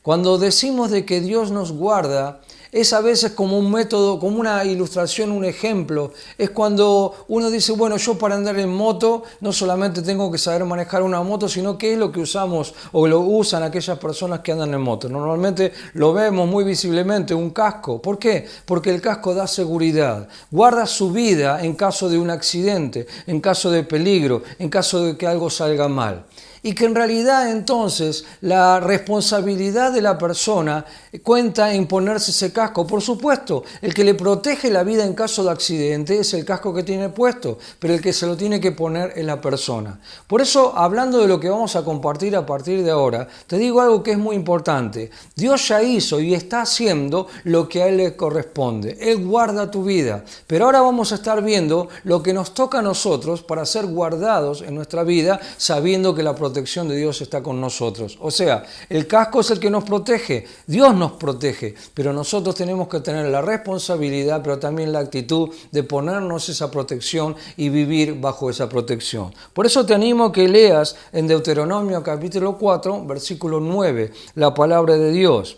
Cuando 0.03 0.37
decimos 0.37 0.91
de 0.91 1.05
que 1.05 1.21
Dios 1.21 1.53
nos 1.53 1.71
guarda, 1.71 2.41
es 2.73 2.93
a 2.93 3.01
veces 3.01 3.33
como 3.33 3.57
un 3.57 3.71
método, 3.71 4.19
como 4.19 4.41
una 4.41 4.65
ilustración, 4.65 5.31
un 5.31 5.45
ejemplo. 5.45 6.11
Es 6.39 6.51
cuando 6.51 7.15
uno 7.29 7.51
dice, 7.51 7.71
bueno, 7.71 7.99
yo 7.99 8.19
para 8.19 8.35
andar 8.35 8.59
en 8.59 8.75
moto 8.75 9.23
no 9.41 9.53
solamente 9.53 10.03
tengo 10.03 10.33
que 10.33 10.39
saber 10.39 10.65
manejar 10.65 11.03
una 11.03 11.23
moto, 11.23 11.49
sino 11.49 11.79
qué 11.79 11.93
es 11.93 11.99
lo 11.99 12.11
que 12.11 12.19
usamos 12.19 12.75
o 12.91 13.07
lo 13.07 13.21
usan 13.21 13.63
aquellas 13.63 13.97
personas 13.99 14.41
que 14.41 14.51
andan 14.51 14.75
en 14.75 14.81
moto. 14.81 15.09
Normalmente 15.09 15.73
lo 15.93 16.13
vemos 16.13 16.49
muy 16.49 16.65
visiblemente, 16.65 17.33
un 17.33 17.51
casco. 17.51 18.03
¿Por 18.03 18.19
qué? 18.19 18.49
Porque 18.65 18.91
el 18.91 19.01
casco 19.01 19.35
da 19.35 19.47
seguridad, 19.47 20.27
guarda 20.51 20.87
su 20.87 21.13
vida 21.13 21.63
en 21.63 21.75
caso 21.75 22.09
de 22.09 22.19
un 22.19 22.31
accidente, 22.31 23.07
en 23.29 23.41
caso 23.41 23.71
de 23.71 23.85
peligro, 23.85 24.43
en 24.59 24.69
caso 24.69 25.05
de 25.05 25.17
que 25.17 25.29
algo 25.29 25.49
salga 25.49 25.87
mal 25.87 26.25
y 26.63 26.75
que 26.75 26.85
en 26.85 26.95
realidad 26.95 27.51
entonces 27.51 28.25
la 28.41 28.81
responsabilidad 28.81 29.93
de 29.93 30.03
la 30.03 30.17
persona 30.17 30.85
cuenta 31.23 31.75
en 31.75 31.87
ponerse 31.87 32.31
ese 32.31 32.53
casco. 32.53 32.87
Por 32.87 33.03
supuesto, 33.03 33.65
el 33.81 33.93
que 33.93 34.05
le 34.05 34.15
protege 34.15 34.71
la 34.71 34.85
vida 34.85 35.05
en 35.05 35.15
caso 35.15 35.43
de 35.43 35.51
accidente 35.51 36.19
es 36.19 36.33
el 36.35 36.45
casco 36.45 36.73
que 36.73 36.83
tiene 36.83 37.09
puesto, 37.09 37.59
pero 37.79 37.95
el 37.95 38.01
que 38.01 38.13
se 38.13 38.27
lo 38.27 38.37
tiene 38.37 38.61
que 38.61 38.73
poner 38.73 39.13
es 39.17 39.25
la 39.25 39.41
persona. 39.41 39.99
Por 40.27 40.41
eso, 40.41 40.73
hablando 40.77 41.19
de 41.19 41.29
lo 41.29 41.41
que 41.41 41.51
vamos 41.51 41.75
a 41.75 41.85
compartir 41.85 42.37
a 42.37 42.47
partir 42.47 42.83
de 42.83 42.91
ahora, 42.91 43.27
te 43.47 43.59
digo 43.59 43.81
algo 43.81 44.03
que 44.03 44.13
es 44.13 44.19
muy 44.19 44.37
importante. 44.37 45.11
Dios 45.35 45.69
ya 45.69 45.83
hizo 45.83 46.21
y 46.21 46.35
está 46.35 46.63
haciendo 46.63 47.27
lo 47.45 47.69
que 47.69 47.83
a 47.83 47.89
Él 47.89 47.97
le 47.97 48.17
corresponde. 48.17 48.97
Él 49.01 49.27
guarda 49.27 49.71
tu 49.71 49.85
vida. 49.85 50.25
Pero 50.47 50.67
ahora 50.67 50.81
vamos 50.81 51.13
a 51.13 51.17
estar 51.17 51.43
viendo 51.43 51.89
lo 52.05 52.23
que 52.23 52.33
nos 52.33 52.55
toca 52.55 52.79
a 52.79 52.83
nosotros 52.83 53.43
para 53.43 53.67
ser 53.67 53.87
guardados 53.87 54.63
en 54.63 54.75
nuestra 54.75 55.03
vida, 55.03 55.41
sabiendo 55.57 56.15
que 56.15 56.23
la 56.23 56.35
protección 56.35 56.52
protección 56.53 56.87
de 56.87 56.97
Dios 56.97 57.23
está 57.23 57.43
con 57.43 57.63
nosotros. 57.63 58.19
O 58.21 58.31
sea, 58.31 58.63
el 58.91 59.07
casco 59.07 59.41
es 59.41 59.51
el 59.53 59.59
que 59.59 59.71
nos 59.71 59.85
protege, 59.85 60.45
Dios 60.67 60.95
nos 60.95 61.13
protege, 61.13 61.75
pero 61.95 62.13
nosotros 62.13 62.55
tenemos 62.55 62.89
que 62.89 63.01
tener 63.01 63.25
la 63.29 63.41
responsabilidad, 63.41 64.43
pero 64.43 64.59
también 64.59 64.93
la 64.93 64.99
actitud 64.99 65.49
de 65.71 65.83
ponernos 65.83 66.51
esa 66.51 66.71
protección 66.71 67.37
y 67.57 67.71
vivir 67.71 68.21
bajo 68.21 68.51
esa 68.51 68.69
protección. 68.69 69.33
Por 69.55 69.65
eso 69.65 69.87
te 69.87 69.95
animo 69.95 70.27
a 70.27 70.33
que 70.33 70.47
leas 70.47 70.95
en 71.11 71.27
Deuteronomio 71.27 72.03
capítulo 72.03 72.59
4, 72.59 73.07
versículo 73.07 73.59
9, 73.59 74.13
la 74.35 74.53
palabra 74.53 74.99
de 74.99 75.11
Dios. 75.11 75.57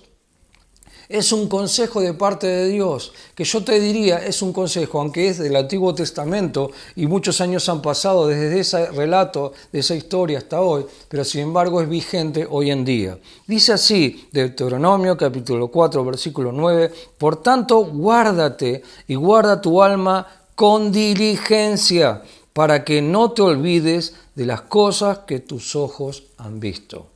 Es 1.08 1.32
un 1.32 1.48
consejo 1.48 2.00
de 2.00 2.14
parte 2.14 2.46
de 2.46 2.68
Dios, 2.68 3.12
que 3.34 3.44
yo 3.44 3.62
te 3.62 3.78
diría, 3.78 4.24
es 4.24 4.40
un 4.40 4.54
consejo, 4.54 5.00
aunque 5.00 5.28
es 5.28 5.38
del 5.38 5.54
Antiguo 5.56 5.94
Testamento 5.94 6.70
y 6.96 7.06
muchos 7.06 7.42
años 7.42 7.68
han 7.68 7.82
pasado 7.82 8.26
desde 8.26 8.58
ese 8.58 8.86
relato, 8.90 9.52
de 9.70 9.80
esa 9.80 9.94
historia 9.94 10.38
hasta 10.38 10.62
hoy, 10.62 10.86
pero 11.08 11.24
sin 11.24 11.42
embargo 11.42 11.82
es 11.82 11.88
vigente 11.88 12.46
hoy 12.48 12.70
en 12.70 12.86
día. 12.86 13.18
Dice 13.46 13.74
así, 13.74 14.28
Deuteronomio 14.32 15.16
capítulo 15.16 15.68
4, 15.68 16.04
versículo 16.04 16.52
9, 16.52 16.90
por 17.18 17.42
tanto 17.42 17.84
guárdate 17.84 18.82
y 19.06 19.14
guarda 19.14 19.60
tu 19.60 19.82
alma 19.82 20.26
con 20.54 20.90
diligencia, 20.90 22.22
para 22.54 22.84
que 22.84 23.02
no 23.02 23.32
te 23.32 23.42
olvides 23.42 24.14
de 24.36 24.46
las 24.46 24.62
cosas 24.62 25.18
que 25.26 25.40
tus 25.40 25.74
ojos 25.74 26.22
han 26.38 26.60
visto 26.60 27.13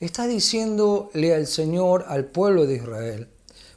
está 0.00 0.26
diciéndole 0.26 1.34
al 1.34 1.46
Señor, 1.46 2.06
al 2.08 2.24
pueblo 2.24 2.66
de 2.66 2.76
Israel, 2.76 3.28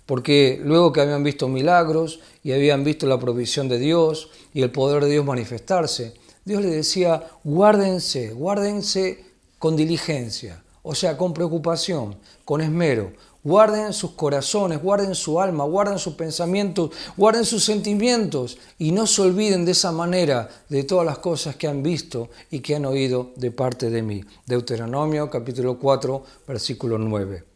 porque 0.06 0.60
luego 0.64 0.94
que 0.94 1.02
habían 1.02 1.24
visto 1.24 1.50
milagros 1.50 2.22
y 2.44 2.54
habían 2.54 2.86
visto 2.86 3.06
la 3.06 3.20
provisión 3.20 3.68
de 3.68 3.78
Dios 3.78 4.30
y 4.54 4.62
el 4.62 4.72
poder 4.72 5.04
de 5.04 5.12
Dios 5.12 5.26
manifestarse, 5.26 6.14
Dios 6.46 6.62
le 6.62 6.70
decía, 6.70 7.28
guárdense, 7.44 8.32
guárdense 8.34 9.26
con 9.60 9.76
diligencia, 9.76 10.64
o 10.82 10.96
sea, 10.96 11.18
con 11.18 11.34
preocupación, 11.34 12.16
con 12.46 12.62
esmero, 12.62 13.12
Guarden 13.44 13.92
sus 13.94 14.12
corazones, 14.12 14.82
guarden 14.82 15.16
su 15.16 15.40
alma, 15.40 15.66
guarden 15.66 16.00
sus 16.00 16.14
pensamientos, 16.14 16.92
guarden 17.18 17.46
sus 17.46 17.64
sentimientos 17.64 18.58
y 18.80 18.92
no 18.92 19.06
se 19.06 19.22
olviden 19.22 19.66
de 19.66 19.74
esa 19.74 19.92
manera 19.92 20.50
de 20.70 20.84
todas 20.84 21.06
las 21.06 21.18
cosas 21.18 21.56
que 21.56 21.68
han 21.68 21.84
visto 21.84 22.30
y 22.52 22.62
que 22.62 22.76
han 22.76 22.86
oído 22.86 23.32
de 23.36 23.52
parte 23.52 23.90
de 23.90 24.02
mí. 24.02 24.24
Deuteronomio 24.46 25.30
capítulo 25.30 25.78
4, 25.78 26.24
versículo 26.48 26.98
9. 26.98 27.53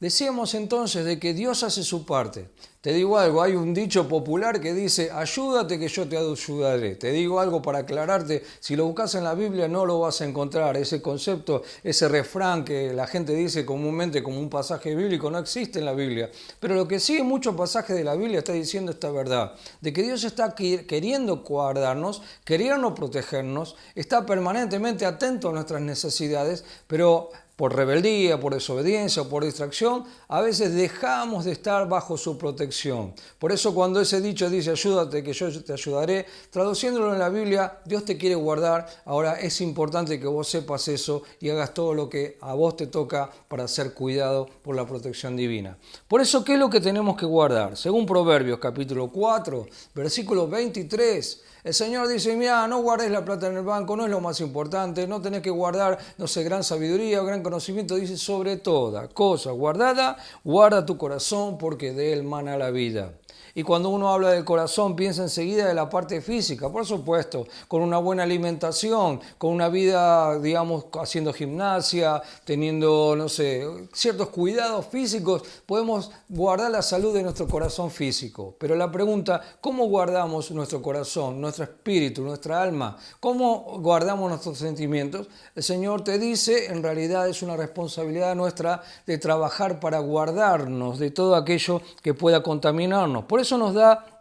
Decíamos 0.00 0.54
entonces 0.54 1.04
de 1.04 1.18
que 1.18 1.34
Dios 1.34 1.62
hace 1.62 1.82
su 1.84 2.06
parte. 2.06 2.48
Te 2.80 2.94
digo 2.94 3.18
algo, 3.18 3.42
hay 3.42 3.52
un 3.52 3.74
dicho 3.74 4.08
popular 4.08 4.58
que 4.58 4.72
dice, 4.72 5.10
ayúdate 5.10 5.78
que 5.78 5.88
yo 5.88 6.08
te 6.08 6.16
ayudaré. 6.16 6.96
Te 6.96 7.12
digo 7.12 7.38
algo 7.38 7.60
para 7.60 7.80
aclararte, 7.80 8.42
si 8.60 8.74
lo 8.74 8.86
buscas 8.86 9.14
en 9.16 9.24
la 9.24 9.34
Biblia 9.34 9.68
no 9.68 9.84
lo 9.84 10.00
vas 10.00 10.22
a 10.22 10.24
encontrar. 10.24 10.78
Ese 10.78 11.02
concepto, 11.02 11.62
ese 11.84 12.08
refrán 12.08 12.64
que 12.64 12.94
la 12.94 13.06
gente 13.06 13.34
dice 13.34 13.66
comúnmente 13.66 14.22
como 14.22 14.40
un 14.40 14.48
pasaje 14.48 14.94
bíblico, 14.94 15.30
no 15.30 15.38
existe 15.38 15.80
en 15.80 15.84
la 15.84 15.92
Biblia. 15.92 16.30
Pero 16.58 16.74
lo 16.74 16.88
que 16.88 16.98
sí 16.98 17.18
en 17.18 17.26
muchos 17.26 17.54
pasajes 17.54 17.94
de 17.94 18.04
la 18.04 18.14
Biblia 18.14 18.38
está 18.38 18.54
diciendo 18.54 18.92
esta 18.92 19.10
verdad, 19.10 19.52
de 19.82 19.92
que 19.92 20.02
Dios 20.02 20.24
está 20.24 20.54
queriendo 20.54 21.42
guardarnos, 21.42 22.22
queriendo 22.46 22.94
protegernos, 22.94 23.76
está 23.94 24.24
permanentemente 24.24 25.04
atento 25.04 25.50
a 25.50 25.52
nuestras 25.52 25.82
necesidades, 25.82 26.64
pero 26.86 27.28
por 27.60 27.76
rebeldía, 27.76 28.40
por 28.40 28.54
desobediencia 28.54 29.20
o 29.20 29.28
por 29.28 29.44
distracción, 29.44 30.04
a 30.28 30.40
veces 30.40 30.74
dejamos 30.74 31.44
de 31.44 31.52
estar 31.52 31.86
bajo 31.90 32.16
su 32.16 32.38
protección. 32.38 33.12
Por 33.38 33.52
eso 33.52 33.74
cuando 33.74 34.00
ese 34.00 34.22
dicho 34.22 34.48
dice 34.48 34.70
ayúdate 34.70 35.22
que 35.22 35.34
yo 35.34 35.62
te 35.62 35.74
ayudaré, 35.74 36.24
traduciéndolo 36.48 37.12
en 37.12 37.18
la 37.18 37.28
Biblia, 37.28 37.80
Dios 37.84 38.06
te 38.06 38.16
quiere 38.16 38.34
guardar. 38.34 38.86
Ahora 39.04 39.38
es 39.38 39.60
importante 39.60 40.18
que 40.18 40.26
vos 40.26 40.48
sepas 40.48 40.88
eso 40.88 41.22
y 41.38 41.50
hagas 41.50 41.74
todo 41.74 41.92
lo 41.92 42.08
que 42.08 42.38
a 42.40 42.54
vos 42.54 42.78
te 42.78 42.86
toca 42.86 43.28
para 43.46 43.68
ser 43.68 43.92
cuidado 43.92 44.48
por 44.62 44.74
la 44.74 44.86
protección 44.86 45.36
divina. 45.36 45.76
Por 46.08 46.22
eso, 46.22 46.42
¿qué 46.42 46.54
es 46.54 46.58
lo 46.58 46.70
que 46.70 46.80
tenemos 46.80 47.14
que 47.14 47.26
guardar? 47.26 47.76
Según 47.76 48.06
Proverbios 48.06 48.58
capítulo 48.58 49.08
4, 49.08 49.66
versículo 49.94 50.48
23, 50.48 51.42
el 51.62 51.74
Señor 51.74 52.08
dice, 52.08 52.34
mira, 52.36 52.66
no 52.66 52.80
guardes 52.80 53.10
la 53.10 53.22
plata 53.22 53.48
en 53.48 53.58
el 53.58 53.64
banco, 53.64 53.94
no 53.94 54.04
es 54.04 54.10
lo 54.10 54.20
más 54.20 54.40
importante, 54.40 55.06
no 55.06 55.20
tenés 55.20 55.42
que 55.42 55.50
guardar, 55.50 55.98
no 56.16 56.26
sé, 56.26 56.42
gran 56.42 56.64
sabiduría 56.64 57.20
o 57.20 57.26
gran 57.26 57.42
conocimiento, 57.50 57.96
dice, 57.96 58.16
sobre 58.16 58.58
toda 58.58 59.08
cosa 59.08 59.50
guardada, 59.50 60.16
guarda 60.44 60.86
tu 60.86 60.96
corazón 60.96 61.58
porque 61.58 61.92
de 61.92 62.12
él 62.12 62.22
mana 62.22 62.56
la 62.56 62.70
vida. 62.70 63.12
Y 63.54 63.62
cuando 63.62 63.88
uno 63.88 64.12
habla 64.12 64.30
del 64.30 64.44
corazón, 64.44 64.94
piensa 64.96 65.22
enseguida 65.22 65.66
de 65.66 65.74
la 65.74 65.90
parte 65.90 66.20
física, 66.20 66.70
por 66.70 66.86
supuesto, 66.86 67.46
con 67.68 67.82
una 67.82 67.98
buena 67.98 68.22
alimentación, 68.22 69.20
con 69.38 69.52
una 69.52 69.68
vida, 69.68 70.38
digamos, 70.38 70.86
haciendo 71.00 71.32
gimnasia, 71.32 72.22
teniendo, 72.44 73.14
no 73.16 73.28
sé, 73.28 73.66
ciertos 73.92 74.28
cuidados 74.28 74.86
físicos, 74.86 75.42
podemos 75.66 76.10
guardar 76.28 76.70
la 76.70 76.82
salud 76.82 77.14
de 77.14 77.22
nuestro 77.22 77.48
corazón 77.48 77.90
físico. 77.90 78.54
Pero 78.58 78.76
la 78.76 78.90
pregunta, 78.90 79.40
¿cómo 79.60 79.86
guardamos 79.86 80.50
nuestro 80.52 80.80
corazón, 80.80 81.40
nuestro 81.40 81.64
espíritu, 81.64 82.22
nuestra 82.22 82.62
alma? 82.62 82.96
¿Cómo 83.18 83.78
guardamos 83.80 84.30
nuestros 84.30 84.58
sentimientos? 84.58 85.28
El 85.54 85.62
Señor 85.62 86.04
te 86.04 86.18
dice, 86.18 86.66
en 86.66 86.82
realidad 86.82 87.28
es 87.28 87.39
una 87.42 87.56
responsabilidad 87.56 88.34
nuestra 88.34 88.82
de 89.06 89.18
trabajar 89.18 89.80
para 89.80 89.98
guardarnos 89.98 90.98
de 90.98 91.10
todo 91.10 91.36
aquello 91.36 91.82
que 92.02 92.14
pueda 92.14 92.42
contaminarnos. 92.42 93.24
Por 93.24 93.40
eso 93.40 93.56
nos 93.58 93.74
da 93.74 94.20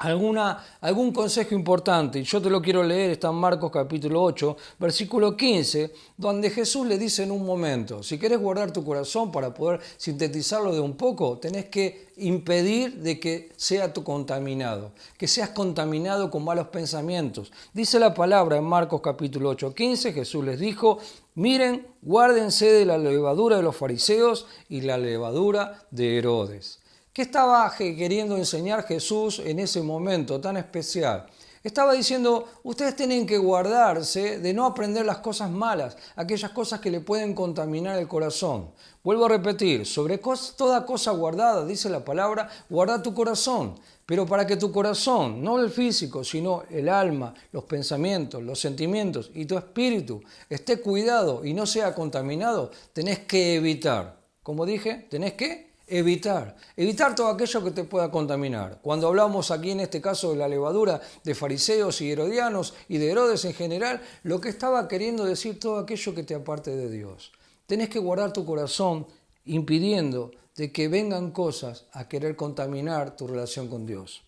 alguna, 0.00 0.64
algún 0.80 1.12
consejo 1.12 1.54
importante. 1.54 2.18
Y 2.18 2.24
yo 2.24 2.40
te 2.40 2.50
lo 2.50 2.60
quiero 2.60 2.82
leer, 2.82 3.12
está 3.12 3.28
en 3.28 3.34
Marcos 3.34 3.70
capítulo 3.70 4.22
8, 4.22 4.56
versículo 4.78 5.36
15, 5.36 5.92
donde 6.16 6.50
Jesús 6.50 6.86
le 6.86 6.98
dice 6.98 7.22
en 7.22 7.30
un 7.30 7.44
momento, 7.44 8.02
si 8.02 8.18
quieres 8.18 8.40
guardar 8.40 8.72
tu 8.72 8.84
corazón 8.84 9.30
para 9.30 9.52
poder 9.52 9.80
sintetizarlo 9.96 10.74
de 10.74 10.80
un 10.80 10.96
poco, 10.96 11.38
tenés 11.38 11.66
que 11.66 12.10
impedir 12.16 12.96
de 12.96 13.20
que 13.20 13.50
sea 13.56 13.92
tu 13.92 14.02
contaminado, 14.02 14.92
que 15.16 15.28
seas 15.28 15.50
contaminado 15.50 16.30
con 16.30 16.44
malos 16.44 16.68
pensamientos. 16.68 17.52
Dice 17.72 17.98
la 17.98 18.14
palabra 18.14 18.56
en 18.56 18.64
Marcos 18.64 19.00
capítulo 19.02 19.50
8, 19.50 19.74
15, 19.74 20.12
Jesús 20.12 20.44
les 20.44 20.58
dijo, 20.58 20.98
miren, 21.40 21.86
guárdense 22.02 22.70
de 22.70 22.84
la 22.84 22.98
levadura 22.98 23.56
de 23.56 23.62
los 23.62 23.74
fariseos 23.74 24.46
y 24.68 24.82
la 24.82 24.98
levadura 24.98 25.86
de 25.90 26.18
Herodes. 26.18 26.80
¿Qué 27.14 27.22
estaba 27.22 27.74
queriendo 27.74 28.36
enseñar 28.36 28.84
Jesús 28.84 29.38
en 29.38 29.58
ese 29.58 29.80
momento 29.80 30.38
tan 30.38 30.58
especial? 30.58 31.26
Estaba 31.64 31.94
diciendo, 31.94 32.46
ustedes 32.62 32.94
tienen 32.94 33.26
que 33.26 33.38
guardarse 33.38 34.38
de 34.38 34.52
no 34.52 34.66
aprender 34.66 35.06
las 35.06 35.18
cosas 35.18 35.50
malas, 35.50 35.96
aquellas 36.14 36.50
cosas 36.50 36.80
que 36.80 36.90
le 36.90 37.00
pueden 37.00 37.34
contaminar 37.34 37.98
el 37.98 38.06
corazón. 38.08 38.70
Vuelvo 39.02 39.24
a 39.24 39.30
repetir, 39.30 39.86
sobre 39.86 40.18
toda 40.18 40.84
cosa 40.84 41.10
guardada, 41.12 41.64
dice 41.64 41.88
la 41.88 42.04
palabra, 42.04 42.50
guarda 42.68 43.02
tu 43.02 43.14
corazón. 43.14 43.78
Pero 44.10 44.26
para 44.26 44.44
que 44.44 44.56
tu 44.56 44.72
corazón, 44.72 45.40
no 45.40 45.60
el 45.60 45.70
físico, 45.70 46.24
sino 46.24 46.64
el 46.68 46.88
alma, 46.88 47.32
los 47.52 47.62
pensamientos, 47.62 48.42
los 48.42 48.58
sentimientos 48.58 49.30
y 49.34 49.44
tu 49.44 49.56
espíritu 49.56 50.20
esté 50.48 50.80
cuidado 50.80 51.44
y 51.44 51.54
no 51.54 51.64
sea 51.64 51.94
contaminado, 51.94 52.72
tenés 52.92 53.20
que 53.20 53.54
evitar. 53.54 54.20
Como 54.42 54.66
dije, 54.66 55.06
tenés 55.08 55.34
que 55.34 55.74
evitar, 55.86 56.56
evitar 56.76 57.14
todo 57.14 57.28
aquello 57.28 57.62
que 57.62 57.70
te 57.70 57.84
pueda 57.84 58.10
contaminar. 58.10 58.80
Cuando 58.82 59.06
hablamos 59.06 59.52
aquí 59.52 59.70
en 59.70 59.78
este 59.78 60.00
caso 60.00 60.32
de 60.32 60.38
la 60.38 60.48
levadura 60.48 61.00
de 61.22 61.34
fariseos 61.36 62.00
y 62.00 62.10
herodianos 62.10 62.74
y 62.88 62.98
de 62.98 63.12
Herodes 63.12 63.44
en 63.44 63.54
general, 63.54 64.02
lo 64.24 64.40
que 64.40 64.48
estaba 64.48 64.88
queriendo 64.88 65.24
decir 65.24 65.60
todo 65.60 65.78
aquello 65.78 66.16
que 66.16 66.24
te 66.24 66.34
aparte 66.34 66.74
de 66.74 66.90
Dios. 66.90 67.30
Tenés 67.68 67.88
que 67.88 68.00
guardar 68.00 68.32
tu 68.32 68.44
corazón 68.44 69.06
impidiendo 69.44 70.32
de 70.56 70.72
que 70.72 70.88
vengan 70.88 71.30
cosas 71.30 71.86
a 71.92 72.08
querer 72.08 72.36
contaminar 72.36 73.16
tu 73.16 73.26
relación 73.26 73.68
con 73.68 73.86
Dios. 73.86 74.22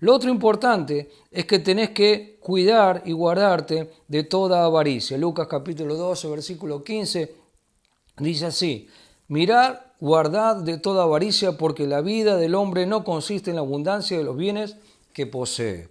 Lo 0.00 0.14
otro 0.14 0.30
importante 0.30 1.10
es 1.30 1.46
que 1.46 1.60
tenés 1.60 1.90
que 1.90 2.38
cuidar 2.40 3.02
y 3.04 3.12
guardarte 3.12 3.90
de 4.08 4.24
toda 4.24 4.64
avaricia. 4.64 5.16
Lucas 5.16 5.46
capítulo 5.48 5.94
12, 5.94 6.28
versículo 6.28 6.82
15 6.82 7.34
dice 8.18 8.46
así, 8.46 8.88
mirad 9.28 9.76
guardad 10.00 10.56
de 10.56 10.78
toda 10.78 11.04
avaricia, 11.04 11.56
porque 11.56 11.86
la 11.86 12.00
vida 12.00 12.36
del 12.36 12.56
hombre 12.56 12.86
no 12.86 13.04
consiste 13.04 13.50
en 13.50 13.56
la 13.56 13.62
abundancia 13.62 14.18
de 14.18 14.24
los 14.24 14.36
bienes 14.36 14.76
que 15.12 15.26
posee. 15.26 15.88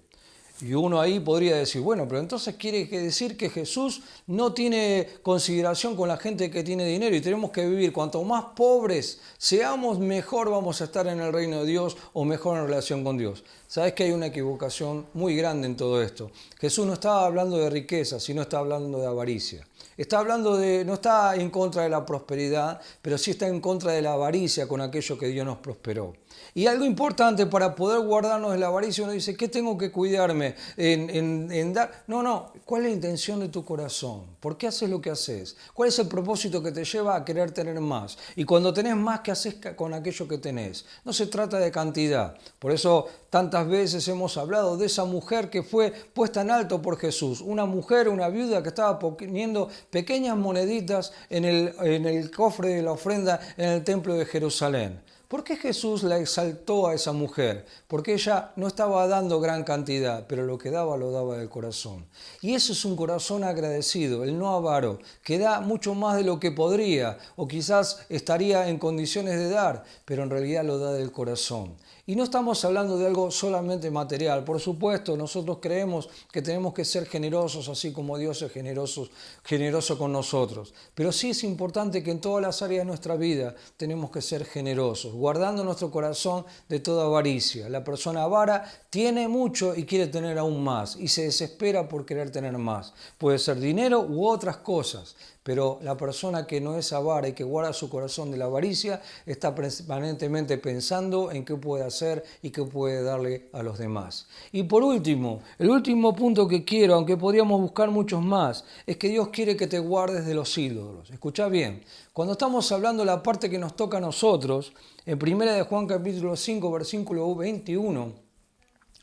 Y 0.61 0.73
uno 0.73 1.01
ahí 1.01 1.19
podría 1.19 1.55
decir, 1.55 1.81
bueno, 1.81 2.07
pero 2.07 2.19
entonces 2.19 2.55
quiere 2.55 2.85
decir 2.85 3.35
que 3.35 3.49
Jesús 3.49 4.01
no 4.27 4.53
tiene 4.53 5.07
consideración 5.23 5.95
con 5.95 6.07
la 6.07 6.17
gente 6.17 6.51
que 6.51 6.63
tiene 6.63 6.85
dinero 6.85 7.15
y 7.15 7.21
tenemos 7.21 7.49
que 7.49 7.65
vivir. 7.65 7.91
Cuanto 7.91 8.23
más 8.23 8.45
pobres 8.55 9.19
seamos, 9.37 9.97
mejor 9.97 10.51
vamos 10.51 10.79
a 10.81 10.83
estar 10.83 11.07
en 11.07 11.19
el 11.19 11.33
reino 11.33 11.61
de 11.61 11.65
Dios 11.65 11.97
o 12.13 12.25
mejor 12.25 12.59
en 12.59 12.67
relación 12.67 13.03
con 13.03 13.17
Dios. 13.17 13.43
Sabes 13.67 13.93
que 13.93 14.03
hay 14.03 14.11
una 14.11 14.27
equivocación 14.27 15.07
muy 15.13 15.35
grande 15.35 15.65
en 15.65 15.75
todo 15.75 16.01
esto. 16.01 16.29
Jesús 16.59 16.85
no 16.85 16.93
estaba 16.93 17.25
hablando 17.25 17.57
de 17.57 17.69
riqueza, 17.69 18.19
sino 18.19 18.43
está 18.43 18.59
hablando 18.59 18.99
de 18.99 19.07
avaricia. 19.07 19.65
Está 19.97 20.19
hablando 20.19 20.57
de, 20.57 20.85
no 20.85 20.95
está 20.95 21.35
en 21.35 21.49
contra 21.49 21.83
de 21.83 21.89
la 21.89 22.05
prosperidad, 22.05 22.81
pero 23.01 23.17
sí 23.17 23.31
está 23.31 23.47
en 23.47 23.61
contra 23.61 23.93
de 23.93 24.01
la 24.01 24.13
avaricia 24.13 24.67
con 24.67 24.81
aquello 24.81 25.17
que 25.17 25.27
Dios 25.27 25.45
nos 25.45 25.57
prosperó. 25.57 26.13
Y 26.53 26.67
algo 26.67 26.85
importante 26.85 27.45
para 27.45 27.75
poder 27.75 28.01
guardarnos 28.01 28.51
de 28.51 28.57
la 28.57 28.67
avaricia, 28.67 29.03
uno 29.03 29.13
dice, 29.13 29.35
¿qué 29.35 29.47
tengo 29.47 29.77
que 29.77 29.91
cuidarme 29.91 30.55
en, 30.77 31.73
dar? 31.73 32.03
No, 32.07 32.21
no, 32.21 32.51
¿cuál 32.65 32.81
es 32.83 32.89
la 32.89 32.95
intención 32.95 33.39
de 33.39 33.49
tu 33.49 33.63
corazón? 33.63 34.23
¿Por 34.39 34.57
qué 34.57 34.67
haces 34.67 34.89
lo 34.89 34.99
que 34.99 35.11
haces? 35.11 35.55
¿Cuál 35.73 35.89
es 35.89 35.99
el 35.99 36.07
propósito 36.07 36.61
que 36.61 36.71
te 36.71 36.83
lleva 36.83 37.15
a 37.15 37.23
querer 37.23 37.51
tener 37.51 37.79
más? 37.79 38.17
Y 38.35 38.43
cuando 38.43 38.73
tenés 38.73 38.95
más, 38.95 39.21
¿qué 39.21 39.31
haces 39.31 39.55
con 39.75 39.93
aquello 39.93 40.27
que 40.27 40.37
tenés? 40.37 40.85
No 41.05 41.13
se 41.13 41.27
trata 41.27 41.57
de 41.57 41.71
cantidad. 41.71 42.35
Por 42.59 42.71
eso 42.71 43.07
tantas 43.29 43.67
veces 43.67 44.07
hemos 44.07 44.37
hablado 44.37 44.75
de 44.77 44.87
esa 44.87 45.05
mujer 45.05 45.49
que 45.49 45.63
fue 45.63 45.91
puesta 45.91 46.41
en 46.41 46.51
alto 46.51 46.81
por 46.81 46.97
Jesús. 46.97 47.39
Una 47.39 47.65
mujer, 47.65 48.09
una 48.09 48.27
viuda 48.27 48.61
que 48.61 48.69
estaba 48.69 48.99
poniendo 48.99 49.69
pequeñas 49.89 50.35
moneditas 50.37 51.13
en 51.29 51.45
el, 51.45 51.73
en 51.81 52.05
el 52.05 52.29
cofre 52.29 52.69
de 52.69 52.81
la 52.81 52.91
ofrenda 52.91 53.39
en 53.57 53.69
el 53.69 53.83
templo 53.83 54.15
de 54.15 54.25
Jerusalén. 54.25 55.01
¿Por 55.31 55.45
qué 55.45 55.55
Jesús 55.55 56.03
la 56.03 56.19
exaltó 56.19 56.89
a 56.89 56.93
esa 56.93 57.13
mujer? 57.13 57.65
Porque 57.87 58.15
ella 58.15 58.51
no 58.57 58.67
estaba 58.67 59.07
dando 59.07 59.39
gran 59.39 59.63
cantidad, 59.63 60.27
pero 60.27 60.45
lo 60.45 60.57
que 60.57 60.71
daba 60.71 60.97
lo 60.97 61.09
daba 61.09 61.37
del 61.37 61.47
corazón. 61.47 62.05
Y 62.41 62.53
eso 62.53 62.73
es 62.73 62.83
un 62.83 62.97
corazón 62.97 63.45
agradecido, 63.45 64.25
el 64.25 64.37
no 64.37 64.53
avaro, 64.53 64.99
que 65.23 65.39
da 65.39 65.61
mucho 65.61 65.95
más 65.95 66.17
de 66.17 66.25
lo 66.25 66.37
que 66.37 66.51
podría 66.51 67.17
o 67.37 67.47
quizás 67.47 68.01
estaría 68.09 68.67
en 68.67 68.77
condiciones 68.77 69.39
de 69.39 69.47
dar, 69.47 69.85
pero 70.03 70.23
en 70.23 70.31
realidad 70.31 70.65
lo 70.65 70.79
da 70.79 70.91
del 70.91 71.13
corazón. 71.13 71.77
Y 72.11 72.15
no 72.17 72.25
estamos 72.25 72.65
hablando 72.65 72.97
de 72.97 73.07
algo 73.07 73.31
solamente 73.31 73.89
material. 73.89 74.43
Por 74.43 74.59
supuesto, 74.59 75.15
nosotros 75.15 75.59
creemos 75.61 76.09
que 76.29 76.41
tenemos 76.41 76.73
que 76.73 76.83
ser 76.83 77.05
generosos, 77.05 77.69
así 77.69 77.93
como 77.93 78.17
Dios 78.17 78.41
es 78.41 78.51
generoso, 78.51 79.07
generoso 79.45 79.97
con 79.97 80.11
nosotros. 80.11 80.73
Pero 80.93 81.13
sí 81.13 81.29
es 81.29 81.45
importante 81.45 82.03
que 82.03 82.11
en 82.11 82.19
todas 82.19 82.41
las 82.41 82.61
áreas 82.61 82.81
de 82.81 82.87
nuestra 82.87 83.15
vida 83.15 83.55
tenemos 83.77 84.11
que 84.11 84.21
ser 84.21 84.43
generosos, 84.43 85.13
guardando 85.13 85.63
nuestro 85.63 85.89
corazón 85.89 86.45
de 86.67 86.81
toda 86.81 87.05
avaricia. 87.05 87.69
La 87.69 87.85
persona 87.85 88.23
avara 88.23 88.69
tiene 88.89 89.29
mucho 89.29 89.73
y 89.73 89.85
quiere 89.85 90.07
tener 90.07 90.37
aún 90.37 90.61
más 90.61 90.97
y 90.97 91.07
se 91.07 91.23
desespera 91.23 91.87
por 91.87 92.05
querer 92.05 92.29
tener 92.29 92.57
más. 92.57 92.93
Puede 93.17 93.39
ser 93.39 93.57
dinero 93.57 94.01
u 94.01 94.27
otras 94.27 94.57
cosas. 94.57 95.15
Pero 95.43 95.79
la 95.81 95.97
persona 95.97 96.45
que 96.45 96.61
no 96.61 96.75
es 96.75 96.93
avara 96.93 97.27
y 97.27 97.33
que 97.33 97.43
guarda 97.43 97.73
su 97.73 97.89
corazón 97.89 98.29
de 98.29 98.37
la 98.37 98.45
avaricia 98.45 99.01
está 99.25 99.55
permanentemente 99.55 100.59
pensando 100.59 101.31
en 101.31 101.43
qué 101.43 101.55
puede 101.55 101.83
hacer 101.83 102.23
y 102.43 102.51
que 102.51 102.63
puede 102.63 103.01
darle 103.01 103.49
a 103.51 103.63
los 103.63 103.79
demás. 103.79 104.27
Y 104.51 104.63
por 104.63 104.83
último, 104.83 105.41
el 105.57 105.71
último 105.71 106.15
punto 106.15 106.47
que 106.47 106.63
quiero, 106.63 106.93
aunque 106.93 107.17
podríamos 107.17 107.59
buscar 107.59 107.89
muchos 107.89 108.21
más, 108.21 108.65
es 108.85 108.97
que 108.97 109.09
Dios 109.09 109.29
quiere 109.29 109.57
que 109.57 109.65
te 109.65 109.79
guardes 109.79 110.27
de 110.27 110.35
los 110.35 110.55
ídolos. 110.59 111.09
Escucha 111.09 111.47
bien, 111.47 111.83
cuando 112.13 112.33
estamos 112.33 112.71
hablando 112.71 113.01
de 113.01 113.07
la 113.07 113.23
parte 113.23 113.49
que 113.49 113.57
nos 113.57 113.75
toca 113.75 113.97
a 113.97 114.01
nosotros, 114.01 114.73
en 115.07 115.17
1 115.19 115.53
de 115.53 115.63
Juan 115.63 115.87
capítulo 115.87 116.35
5, 116.35 116.71
versículo 116.71 117.33
21, 117.33 118.13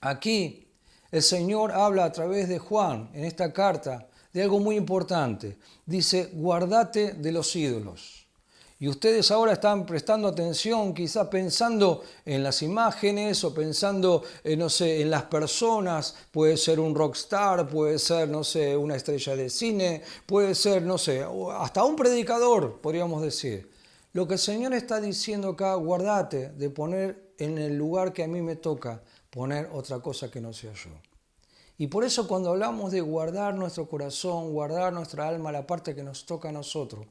aquí 0.03 0.69
el 1.11 1.23
Señor 1.23 1.73
habla 1.73 2.05
a 2.05 2.13
través 2.13 2.49
de 2.49 2.61
Juan 2.61 3.11
en 3.13 3.25
esta 3.25 3.53
carta 3.53 4.09
de 4.39 4.45
algo 4.45 4.61
muy 4.61 4.77
importante. 4.77 5.59
Dice, 5.85 6.31
guardate 6.33 7.15
de 7.15 7.33
los 7.33 7.57
ídolos. 7.57 8.25
Y 8.79 8.87
ustedes 8.87 9.33
ahora 9.33 9.55
están 9.55 9.85
prestando 9.85 10.29
atención, 10.29 10.95
quizá 10.95 11.29
pensando 11.29 12.05
en 12.25 12.45
las 12.45 12.63
imágenes 12.63 13.43
o 13.43 13.53
pensando, 13.53 14.23
eh, 14.45 14.57
no 14.57 14.69
sé, 14.69 15.03
en 15.03 15.11
las 15.11 15.25
personas. 15.25 16.15
Puede 16.31 16.57
ser 16.57 16.79
un 16.79 16.95
rockstar, 16.95 17.69
puede 17.69 17.99
ser, 17.99 18.29
no 18.29 18.45
sé, 18.45 18.77
una 18.77 18.95
estrella 18.95 19.35
de 19.35 19.51
cine, 19.51 20.03
puede 20.25 20.55
ser, 20.55 20.83
no 20.83 20.99
sé, 20.99 21.27
hasta 21.59 21.83
un 21.83 21.97
predicador, 21.97 22.81
podríamos 22.81 23.21
decir. 23.23 23.69
Lo 24.13 24.29
que 24.29 24.35
el 24.35 24.39
Señor 24.39 24.73
está 24.73 25.01
diciendo 25.01 25.49
acá, 25.49 25.75
guardate 25.75 26.51
de 26.51 26.71
poner 26.71 27.33
en 27.39 27.59
el 27.59 27.77
lugar 27.77 28.13
que 28.13 28.23
a 28.23 28.29
mí 28.29 28.41
me 28.41 28.55
toca, 28.55 29.03
poner 29.31 29.69
otra 29.73 29.99
cosa 29.99 30.31
que 30.31 30.41
no 30.41 30.53
sea 30.53 30.73
yo. 30.75 31.08
Y 31.79 31.87
por 31.87 32.05
eso 32.05 32.27
cuando 32.27 32.51
hablamos 32.51 32.91
de 32.91 33.01
guardar 33.01 33.55
nuestro 33.55 33.89
corazón, 33.89 34.53
guardar 34.53 34.93
nuestra 34.93 35.29
alma, 35.29 35.53
la 35.53 35.67
parte 35.67 35.95
que 35.95 36.03
nos 36.03 36.27
toca 36.27 36.49
a 36.49 36.53
nosotros, 36.53 37.07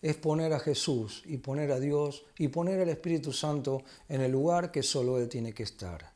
es 0.00 0.14
poner 0.16 0.52
a 0.52 0.60
Jesús 0.60 1.22
y 1.24 1.38
poner 1.38 1.72
a 1.72 1.80
Dios 1.80 2.24
y 2.38 2.48
poner 2.48 2.80
al 2.80 2.90
Espíritu 2.90 3.32
Santo 3.32 3.82
en 4.08 4.20
el 4.20 4.30
lugar 4.30 4.70
que 4.70 4.82
solo 4.82 5.18
Él 5.18 5.28
tiene 5.28 5.52
que 5.52 5.64
estar. 5.64 6.12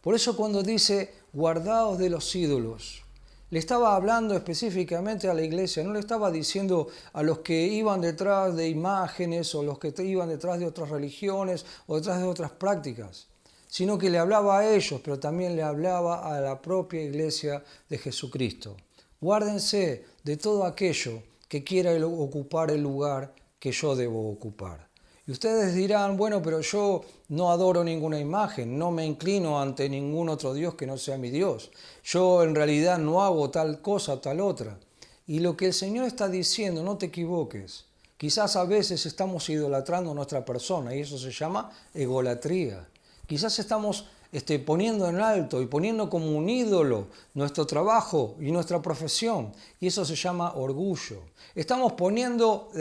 Por 0.00 0.14
eso 0.14 0.36
cuando 0.36 0.62
dice 0.62 1.12
guardaos 1.32 1.98
de 1.98 2.10
los 2.10 2.34
ídolos, 2.36 3.02
le 3.50 3.58
estaba 3.58 3.96
hablando 3.96 4.36
específicamente 4.36 5.28
a 5.28 5.34
la 5.34 5.42
iglesia, 5.42 5.82
no 5.82 5.92
le 5.92 5.98
estaba 5.98 6.30
diciendo 6.30 6.86
a 7.12 7.24
los 7.24 7.40
que 7.40 7.66
iban 7.66 8.00
detrás 8.00 8.54
de 8.54 8.68
imágenes 8.68 9.52
o 9.56 9.64
los 9.64 9.78
que 9.80 9.92
iban 10.04 10.28
detrás 10.28 10.60
de 10.60 10.66
otras 10.66 10.88
religiones 10.88 11.66
o 11.88 11.96
detrás 11.96 12.20
de 12.20 12.28
otras 12.28 12.52
prácticas, 12.52 13.26
sino 13.70 13.96
que 13.96 14.10
le 14.10 14.18
hablaba 14.18 14.58
a 14.58 14.74
ellos, 14.74 15.00
pero 15.02 15.20
también 15.20 15.54
le 15.54 15.62
hablaba 15.62 16.36
a 16.36 16.40
la 16.40 16.60
propia 16.60 17.02
iglesia 17.02 17.62
de 17.88 17.98
Jesucristo. 17.98 18.76
Guárdense 19.20 20.04
de 20.24 20.36
todo 20.36 20.64
aquello 20.64 21.22
que 21.48 21.62
quiera 21.62 21.92
ocupar 22.04 22.72
el 22.72 22.82
lugar 22.82 23.32
que 23.60 23.70
yo 23.70 23.94
debo 23.94 24.28
ocupar. 24.28 24.88
Y 25.24 25.30
ustedes 25.30 25.74
dirán, 25.74 26.16
bueno, 26.16 26.42
pero 26.42 26.60
yo 26.60 27.02
no 27.28 27.52
adoro 27.52 27.84
ninguna 27.84 28.18
imagen, 28.18 28.76
no 28.76 28.90
me 28.90 29.06
inclino 29.06 29.60
ante 29.60 29.88
ningún 29.88 30.28
otro 30.28 30.52
Dios 30.52 30.74
que 30.74 30.86
no 30.86 30.98
sea 30.98 31.16
mi 31.16 31.30
Dios. 31.30 31.70
Yo 32.02 32.42
en 32.42 32.56
realidad 32.56 32.98
no 32.98 33.22
hago 33.22 33.50
tal 33.50 33.80
cosa, 33.80 34.20
tal 34.20 34.40
otra. 34.40 34.80
Y 35.28 35.38
lo 35.38 35.56
que 35.56 35.66
el 35.66 35.74
Señor 35.74 36.06
está 36.06 36.28
diciendo, 36.28 36.82
no 36.82 36.98
te 36.98 37.06
equivoques. 37.06 37.84
Quizás 38.16 38.56
a 38.56 38.64
veces 38.64 39.06
estamos 39.06 39.48
idolatrando 39.48 40.12
nuestra 40.12 40.44
persona 40.44 40.92
y 40.94 41.00
eso 41.00 41.16
se 41.16 41.30
llama 41.30 41.70
egolatría. 41.94 42.88
Quizás 43.30 43.60
estamos 43.60 44.06
este, 44.32 44.58
poniendo 44.58 45.08
en 45.08 45.20
alto 45.20 45.62
y 45.62 45.66
poniendo 45.66 46.10
como 46.10 46.36
un 46.36 46.50
ídolo 46.50 47.06
nuestro 47.34 47.64
trabajo 47.64 48.34
y 48.40 48.50
nuestra 48.50 48.82
profesión. 48.82 49.52
Y 49.78 49.86
eso 49.86 50.04
se 50.04 50.16
llama 50.16 50.54
orgullo. 50.56 51.22
Estamos 51.54 51.92
poniendo 51.92 52.72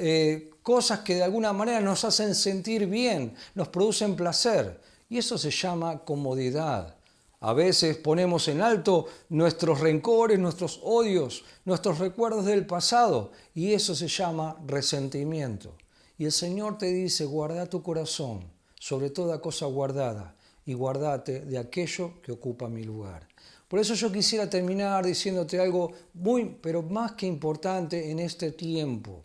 eh, 0.00 0.50
cosas 0.64 0.98
que 1.02 1.14
de 1.14 1.22
alguna 1.22 1.52
manera 1.52 1.80
nos 1.80 2.04
hacen 2.04 2.34
sentir 2.34 2.88
bien, 2.88 3.36
nos 3.54 3.68
producen 3.68 4.16
placer. 4.16 4.80
Y 5.08 5.18
eso 5.18 5.38
se 5.38 5.52
llama 5.52 6.00
comodidad. 6.00 6.96
A 7.38 7.52
veces 7.52 7.96
ponemos 7.96 8.48
en 8.48 8.62
alto 8.62 9.06
nuestros 9.28 9.78
rencores, 9.78 10.40
nuestros 10.40 10.80
odios, 10.82 11.44
nuestros 11.64 12.00
recuerdos 12.00 12.46
del 12.46 12.66
pasado. 12.66 13.30
Y 13.54 13.74
eso 13.74 13.94
se 13.94 14.08
llama 14.08 14.56
resentimiento. 14.66 15.76
Y 16.18 16.24
el 16.24 16.32
Señor 16.32 16.78
te 16.78 16.86
dice, 16.86 17.26
guarda 17.26 17.66
tu 17.66 17.80
corazón 17.80 18.53
sobre 18.84 19.08
toda 19.08 19.40
cosa 19.40 19.64
guardada 19.64 20.34
y 20.66 20.74
guardate 20.74 21.40
de 21.40 21.56
aquello 21.56 22.20
que 22.20 22.32
ocupa 22.32 22.68
mi 22.68 22.84
lugar. 22.84 23.26
Por 23.66 23.78
eso 23.78 23.94
yo 23.94 24.12
quisiera 24.12 24.50
terminar 24.50 25.06
diciéndote 25.06 25.58
algo 25.58 25.92
muy, 26.12 26.58
pero 26.60 26.82
más 26.82 27.12
que 27.12 27.24
importante 27.24 28.10
en 28.10 28.18
este 28.18 28.52
tiempo. 28.52 29.22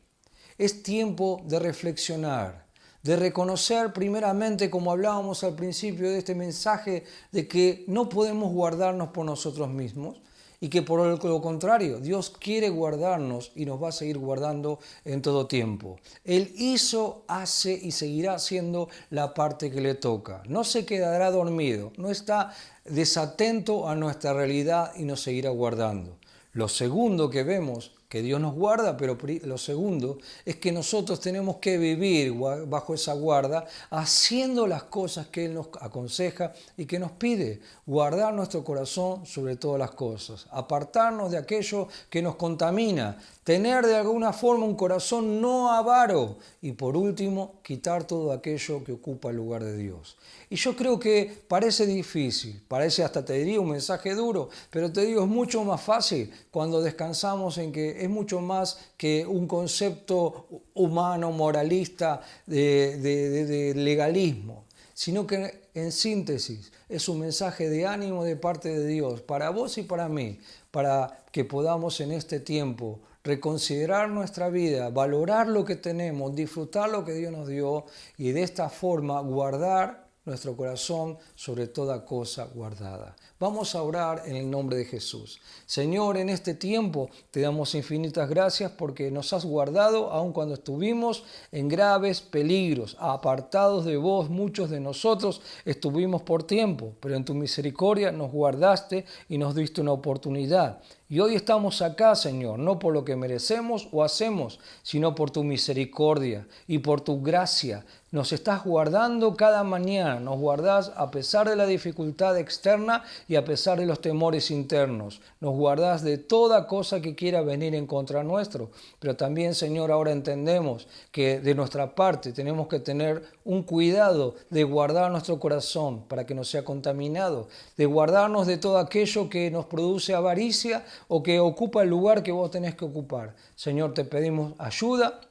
Es 0.58 0.82
tiempo 0.82 1.42
de 1.44 1.60
reflexionar, 1.60 2.68
de 3.04 3.18
reconocer 3.18 3.92
primeramente, 3.92 4.70
como 4.70 4.94
hablábamos 4.94 5.44
al 5.44 5.58
principio 5.58 6.10
de 6.10 6.20
este 6.20 6.36
mensaje, 6.36 7.04
de 7.30 7.46
que 7.46 7.84
no 7.88 8.08
podemos 8.08 8.54
guardarnos 8.54 9.10
por 9.10 9.26
nosotros 9.26 9.70
mismos, 9.70 10.22
y 10.62 10.70
que 10.70 10.82
por 10.82 11.24
lo 11.24 11.42
contrario, 11.42 12.00
Dios 12.00 12.30
quiere 12.30 12.70
guardarnos 12.70 13.52
y 13.56 13.66
nos 13.66 13.82
va 13.82 13.90
a 13.90 13.94
seguir 13.94 14.18
guardando 14.18 14.80
en 15.06 15.22
todo 15.22 15.48
tiempo. 15.48 15.98
Él 16.26 16.54
hizo, 16.58 17.24
hace 17.28 17.74
y 17.74 17.92
seguirá 17.92 18.36
haciendo 18.36 18.90
la 19.10 19.34
parte 19.34 19.72
que 19.72 19.82
le 19.82 19.96
toca. 19.96 20.44
No 20.48 20.64
se 20.64 20.86
quedará 20.86 21.32
dormido, 21.32 21.94
no 21.98 22.10
está 22.10 22.54
desatento 22.84 23.88
a 23.88 23.96
nuestra 23.96 24.34
realidad 24.34 24.92
y 24.98 25.04
nos 25.04 25.22
seguirá 25.22 25.50
guardando. 25.50 26.18
Lo 26.52 26.68
segundo 26.68 27.30
que 27.30 27.44
vemos 27.44 27.94
que 28.10 28.24
Dios 28.24 28.42
nos 28.42 28.56
guarda, 28.56 28.98
pero 28.98 29.16
lo 29.44 29.58
segundo 29.60 30.18
es 30.44 30.56
que 30.56 30.72
nosotros 30.72 31.20
tenemos 31.20 31.58
que 31.58 31.78
vivir 31.78 32.34
bajo 32.34 32.96
esa 32.96 33.14
guarda, 33.14 33.68
haciendo 33.92 34.66
las 34.66 34.84
cosas 34.84 35.28
que 35.28 35.46
Él 35.46 35.54
nos 35.54 35.68
aconseja 35.80 36.52
y 36.76 36.88
que 36.88 36.98
nos 36.98 37.12
pide. 37.12 37.62
Guardar 37.86 38.34
nuestro 38.34 38.64
corazón 38.64 39.28
sobre 39.28 39.58
todas 39.58 39.78
las 39.78 39.92
cosas, 39.92 40.48
apartarnos 40.50 41.30
de 41.30 41.38
aquello 41.38 41.88
que 42.10 42.24
nos 42.24 42.36
contamina, 42.36 43.20
tener 43.44 43.86
de 43.86 43.96
alguna 43.96 44.34
forma 44.34 44.66
un 44.66 44.76
corazón 44.76 45.40
no 45.40 45.72
avaro 45.72 46.38
y 46.62 46.72
por 46.72 46.98
último, 46.98 47.60
quitar 47.64 48.06
todo 48.06 48.32
aquello 48.32 48.84
que 48.84 48.92
ocupa 48.92 49.30
el 49.30 49.38
lugar 49.38 49.64
de 49.64 49.78
Dios. 49.78 50.18
Y 50.50 50.56
yo 50.56 50.76
creo 50.76 51.00
que 51.00 51.44
parece 51.48 51.86
difícil, 51.86 52.62
parece 52.68 53.04
hasta 53.04 53.24
te 53.24 53.34
diría 53.34 53.60
un 53.62 53.70
mensaje 53.70 54.16
duro, 54.16 54.50
pero 54.72 54.92
te 54.92 55.06
digo, 55.06 55.24
es 55.24 55.28
mucho 55.28 55.64
más 55.64 55.82
fácil 55.82 56.32
cuando 56.52 56.82
descansamos 56.82 57.58
en 57.60 57.72
que 57.72 57.99
es 58.00 58.10
mucho 58.10 58.42
más 58.42 58.80
que 58.98 59.26
un 59.26 59.48
concepto 59.48 60.48
humano, 60.74 61.32
moralista, 61.32 62.22
de, 62.46 63.74
legalismo, 63.76 64.66
sino 64.94 65.28
que 65.28 65.70
en 65.74 65.92
síntesis 65.92 66.72
es 66.88 67.08
un 67.08 67.20
mensaje 67.20 67.70
de 67.70 67.86
ánimo 67.86 68.24
de 68.24 68.36
parte 68.36 68.70
de 68.70 68.88
Dios 68.88 69.22
para 69.22 69.50
vos 69.50 69.78
y 69.78 69.84
para 69.84 70.10
mí, 70.10 70.40
para 70.72 71.24
que 71.32 71.46
podamos 71.46 72.00
en 72.02 72.12
este 72.12 72.40
tiempo 72.40 73.00
reconsiderar 73.24 74.10
nuestra 74.10 74.50
vida, 74.50 74.90
valorar 74.90 75.48
lo 75.48 75.66
que 75.66 75.76
tenemos, 75.76 76.36
disfrutar 76.36 76.90
lo 76.90 77.06
que 77.06 77.14
Dios 77.14 77.32
nos 77.32 77.48
dio 77.48 77.86
y 78.18 78.32
de 78.32 78.44
esta 78.44 78.70
forma 78.70 79.20
guardar 79.22 80.10
nuestro 80.26 80.56
corazón 80.56 81.18
sobre 81.36 81.68
toda 81.68 82.06
cosa 82.06 82.46
guardada. 82.46 83.16
Vamos 83.42 83.74
a 83.74 83.84
orar 83.84 84.24
en 84.26 84.36
el 84.36 84.52
nombre 84.52 84.76
de 84.76 84.84
Jesús. 84.84 85.40
Señor, 85.66 86.18
en 86.18 86.28
este 86.28 86.54
tiempo 86.56 87.10
te 87.32 87.40
damos 87.40 87.74
infinitas 87.74 88.28
gracias 88.28 88.70
porque 88.70 89.12
nos 89.12 89.32
has 89.32 89.46
guardado 89.46 90.12
aun 90.12 90.34
cuando 90.34 90.56
estuvimos 90.56 91.24
en 91.54 91.70
graves 91.70 92.20
peligros, 92.20 92.98
apartados 93.00 93.86
de 93.86 93.96
vos, 93.96 94.30
muchos 94.30 94.70
de 94.70 94.82
nosotros 94.82 95.42
estuvimos 95.64 96.22
por 96.24 96.44
tiempo, 96.44 96.96
pero 97.00 97.16
en 97.16 97.24
tu 97.24 97.34
misericordia 97.34 98.12
nos 98.12 98.30
guardaste 98.30 99.06
y 99.30 99.38
nos 99.38 99.56
diste 99.56 99.80
una 99.80 99.94
oportunidad. 99.94 100.82
Y 101.12 101.22
hoy 101.22 101.34
estamos 101.34 101.82
acá, 101.82 102.14
Señor, 102.14 102.60
no 102.60 102.78
por 102.78 102.94
lo 102.94 103.04
que 103.04 103.16
merecemos 103.16 103.88
o 103.92 104.04
hacemos, 104.04 104.60
sino 104.84 105.16
por 105.16 105.32
tu 105.32 105.44
misericordia 105.44 106.46
y 106.68 106.78
por 106.78 107.02
tu 107.02 107.24
gracia. 107.24 107.84
Nos 108.12 108.32
estás 108.32 108.64
guardando 108.64 109.36
cada 109.36 109.64
mañana, 109.64 110.20
nos 110.20 110.38
guardás 110.38 110.92
a 110.96 111.10
pesar 111.10 111.50
de 111.50 111.56
la 111.56 111.66
dificultad 111.66 112.38
externa 112.38 113.04
y 113.30 113.36
a 113.36 113.46
pesar 113.46 113.80
de 113.80 113.86
los 113.86 114.02
temores 114.02 114.50
internos. 114.50 115.22
Nos 115.40 115.56
guardás 115.56 116.04
de 116.04 116.18
toda 116.18 116.66
cosa 116.66 117.00
que 117.00 117.14
quiera 117.14 117.44
venir 117.44 117.76
en 117.76 117.86
contra 117.86 118.24
nuestro. 118.24 118.72
Pero 119.00 119.16
también, 119.16 119.54
Señor, 119.54 119.92
ahora 119.92 120.12
entendemos 120.12 120.88
que 121.12 121.40
de 121.40 121.54
nuestra 121.54 121.94
parte 121.94 122.34
tenemos 122.34 122.68
que 122.68 122.80
tener 122.80 123.22
un 123.46 123.62
cuidado 123.62 124.34
de 124.50 124.64
guardar 124.64 125.12
nuestro 125.12 125.40
corazón 125.40 126.06
para 126.08 126.26
que 126.26 126.34
no 126.34 126.44
sea 126.44 126.66
contaminado, 126.66 127.50
de 127.78 127.86
guardarnos 127.86 128.48
de 128.48 128.58
todo 128.58 128.80
aquello 128.80 129.30
que 129.30 129.52
nos 129.52 129.68
produce 129.68 130.16
avaricia 130.16 130.84
o 131.08 131.22
que 131.22 131.40
ocupa 131.40 131.84
el 131.84 131.90
lugar 131.90 132.24
que 132.24 132.32
vos 132.32 132.50
tenés 132.50 132.74
que 132.74 132.86
ocupar. 132.86 133.36
Señor, 133.56 133.94
te 133.94 134.06
pedimos 134.06 134.54
ayuda 134.58 135.22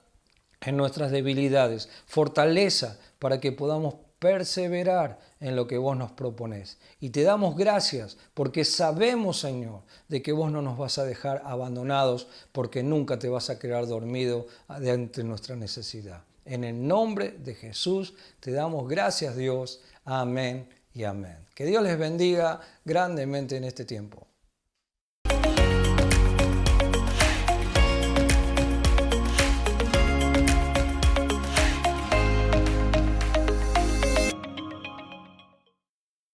en 0.61 0.77
nuestras 0.77 1.11
debilidades, 1.11 1.89
fortaleza 2.07 2.97
para 3.19 3.41
que 3.41 3.51
podamos 3.51 3.95
perseverar 4.19 5.19
en 5.41 5.57
lo 5.57 5.67
que 5.67 5.79
vos 5.79 5.97
nos 5.97 6.13
proponés. 6.13 6.79
Y 7.01 7.11
te 7.11 7.23
damos 7.23 7.57
gracias 7.57 8.17
porque 8.35 8.65
sabemos, 8.65 9.41
Señor, 9.41 9.83
de 10.09 10.23
que 10.23 10.33
vos 10.33 10.51
no 10.51 10.63
nos 10.63 10.79
vas 10.79 10.99
a 10.99 11.05
dejar 11.05 11.43
abandonados 11.45 12.29
porque 12.53 12.83
nunca 12.83 13.19
te 13.19 13.29
vas 13.29 13.51
a 13.51 13.59
quedar 13.59 13.87
dormido 13.87 14.47
ante 14.69 15.25
nuestra 15.25 15.57
necesidad. 15.57 16.23
En 16.45 16.65
el 16.65 16.87
nombre 16.87 17.33
de 17.33 17.55
Jesús 17.55 18.15
te 18.41 18.53
damos 18.53 18.89
gracias, 18.89 19.37
Dios. 19.37 19.81
Amén 20.05 20.69
y 20.95 21.05
amén. 21.05 21.37
Que 21.55 21.67
Dios 21.67 21.83
les 21.83 21.99
bendiga 21.99 22.61
grandemente 22.85 23.57
en 23.57 23.65
este 23.65 23.85
tiempo. 23.85 24.28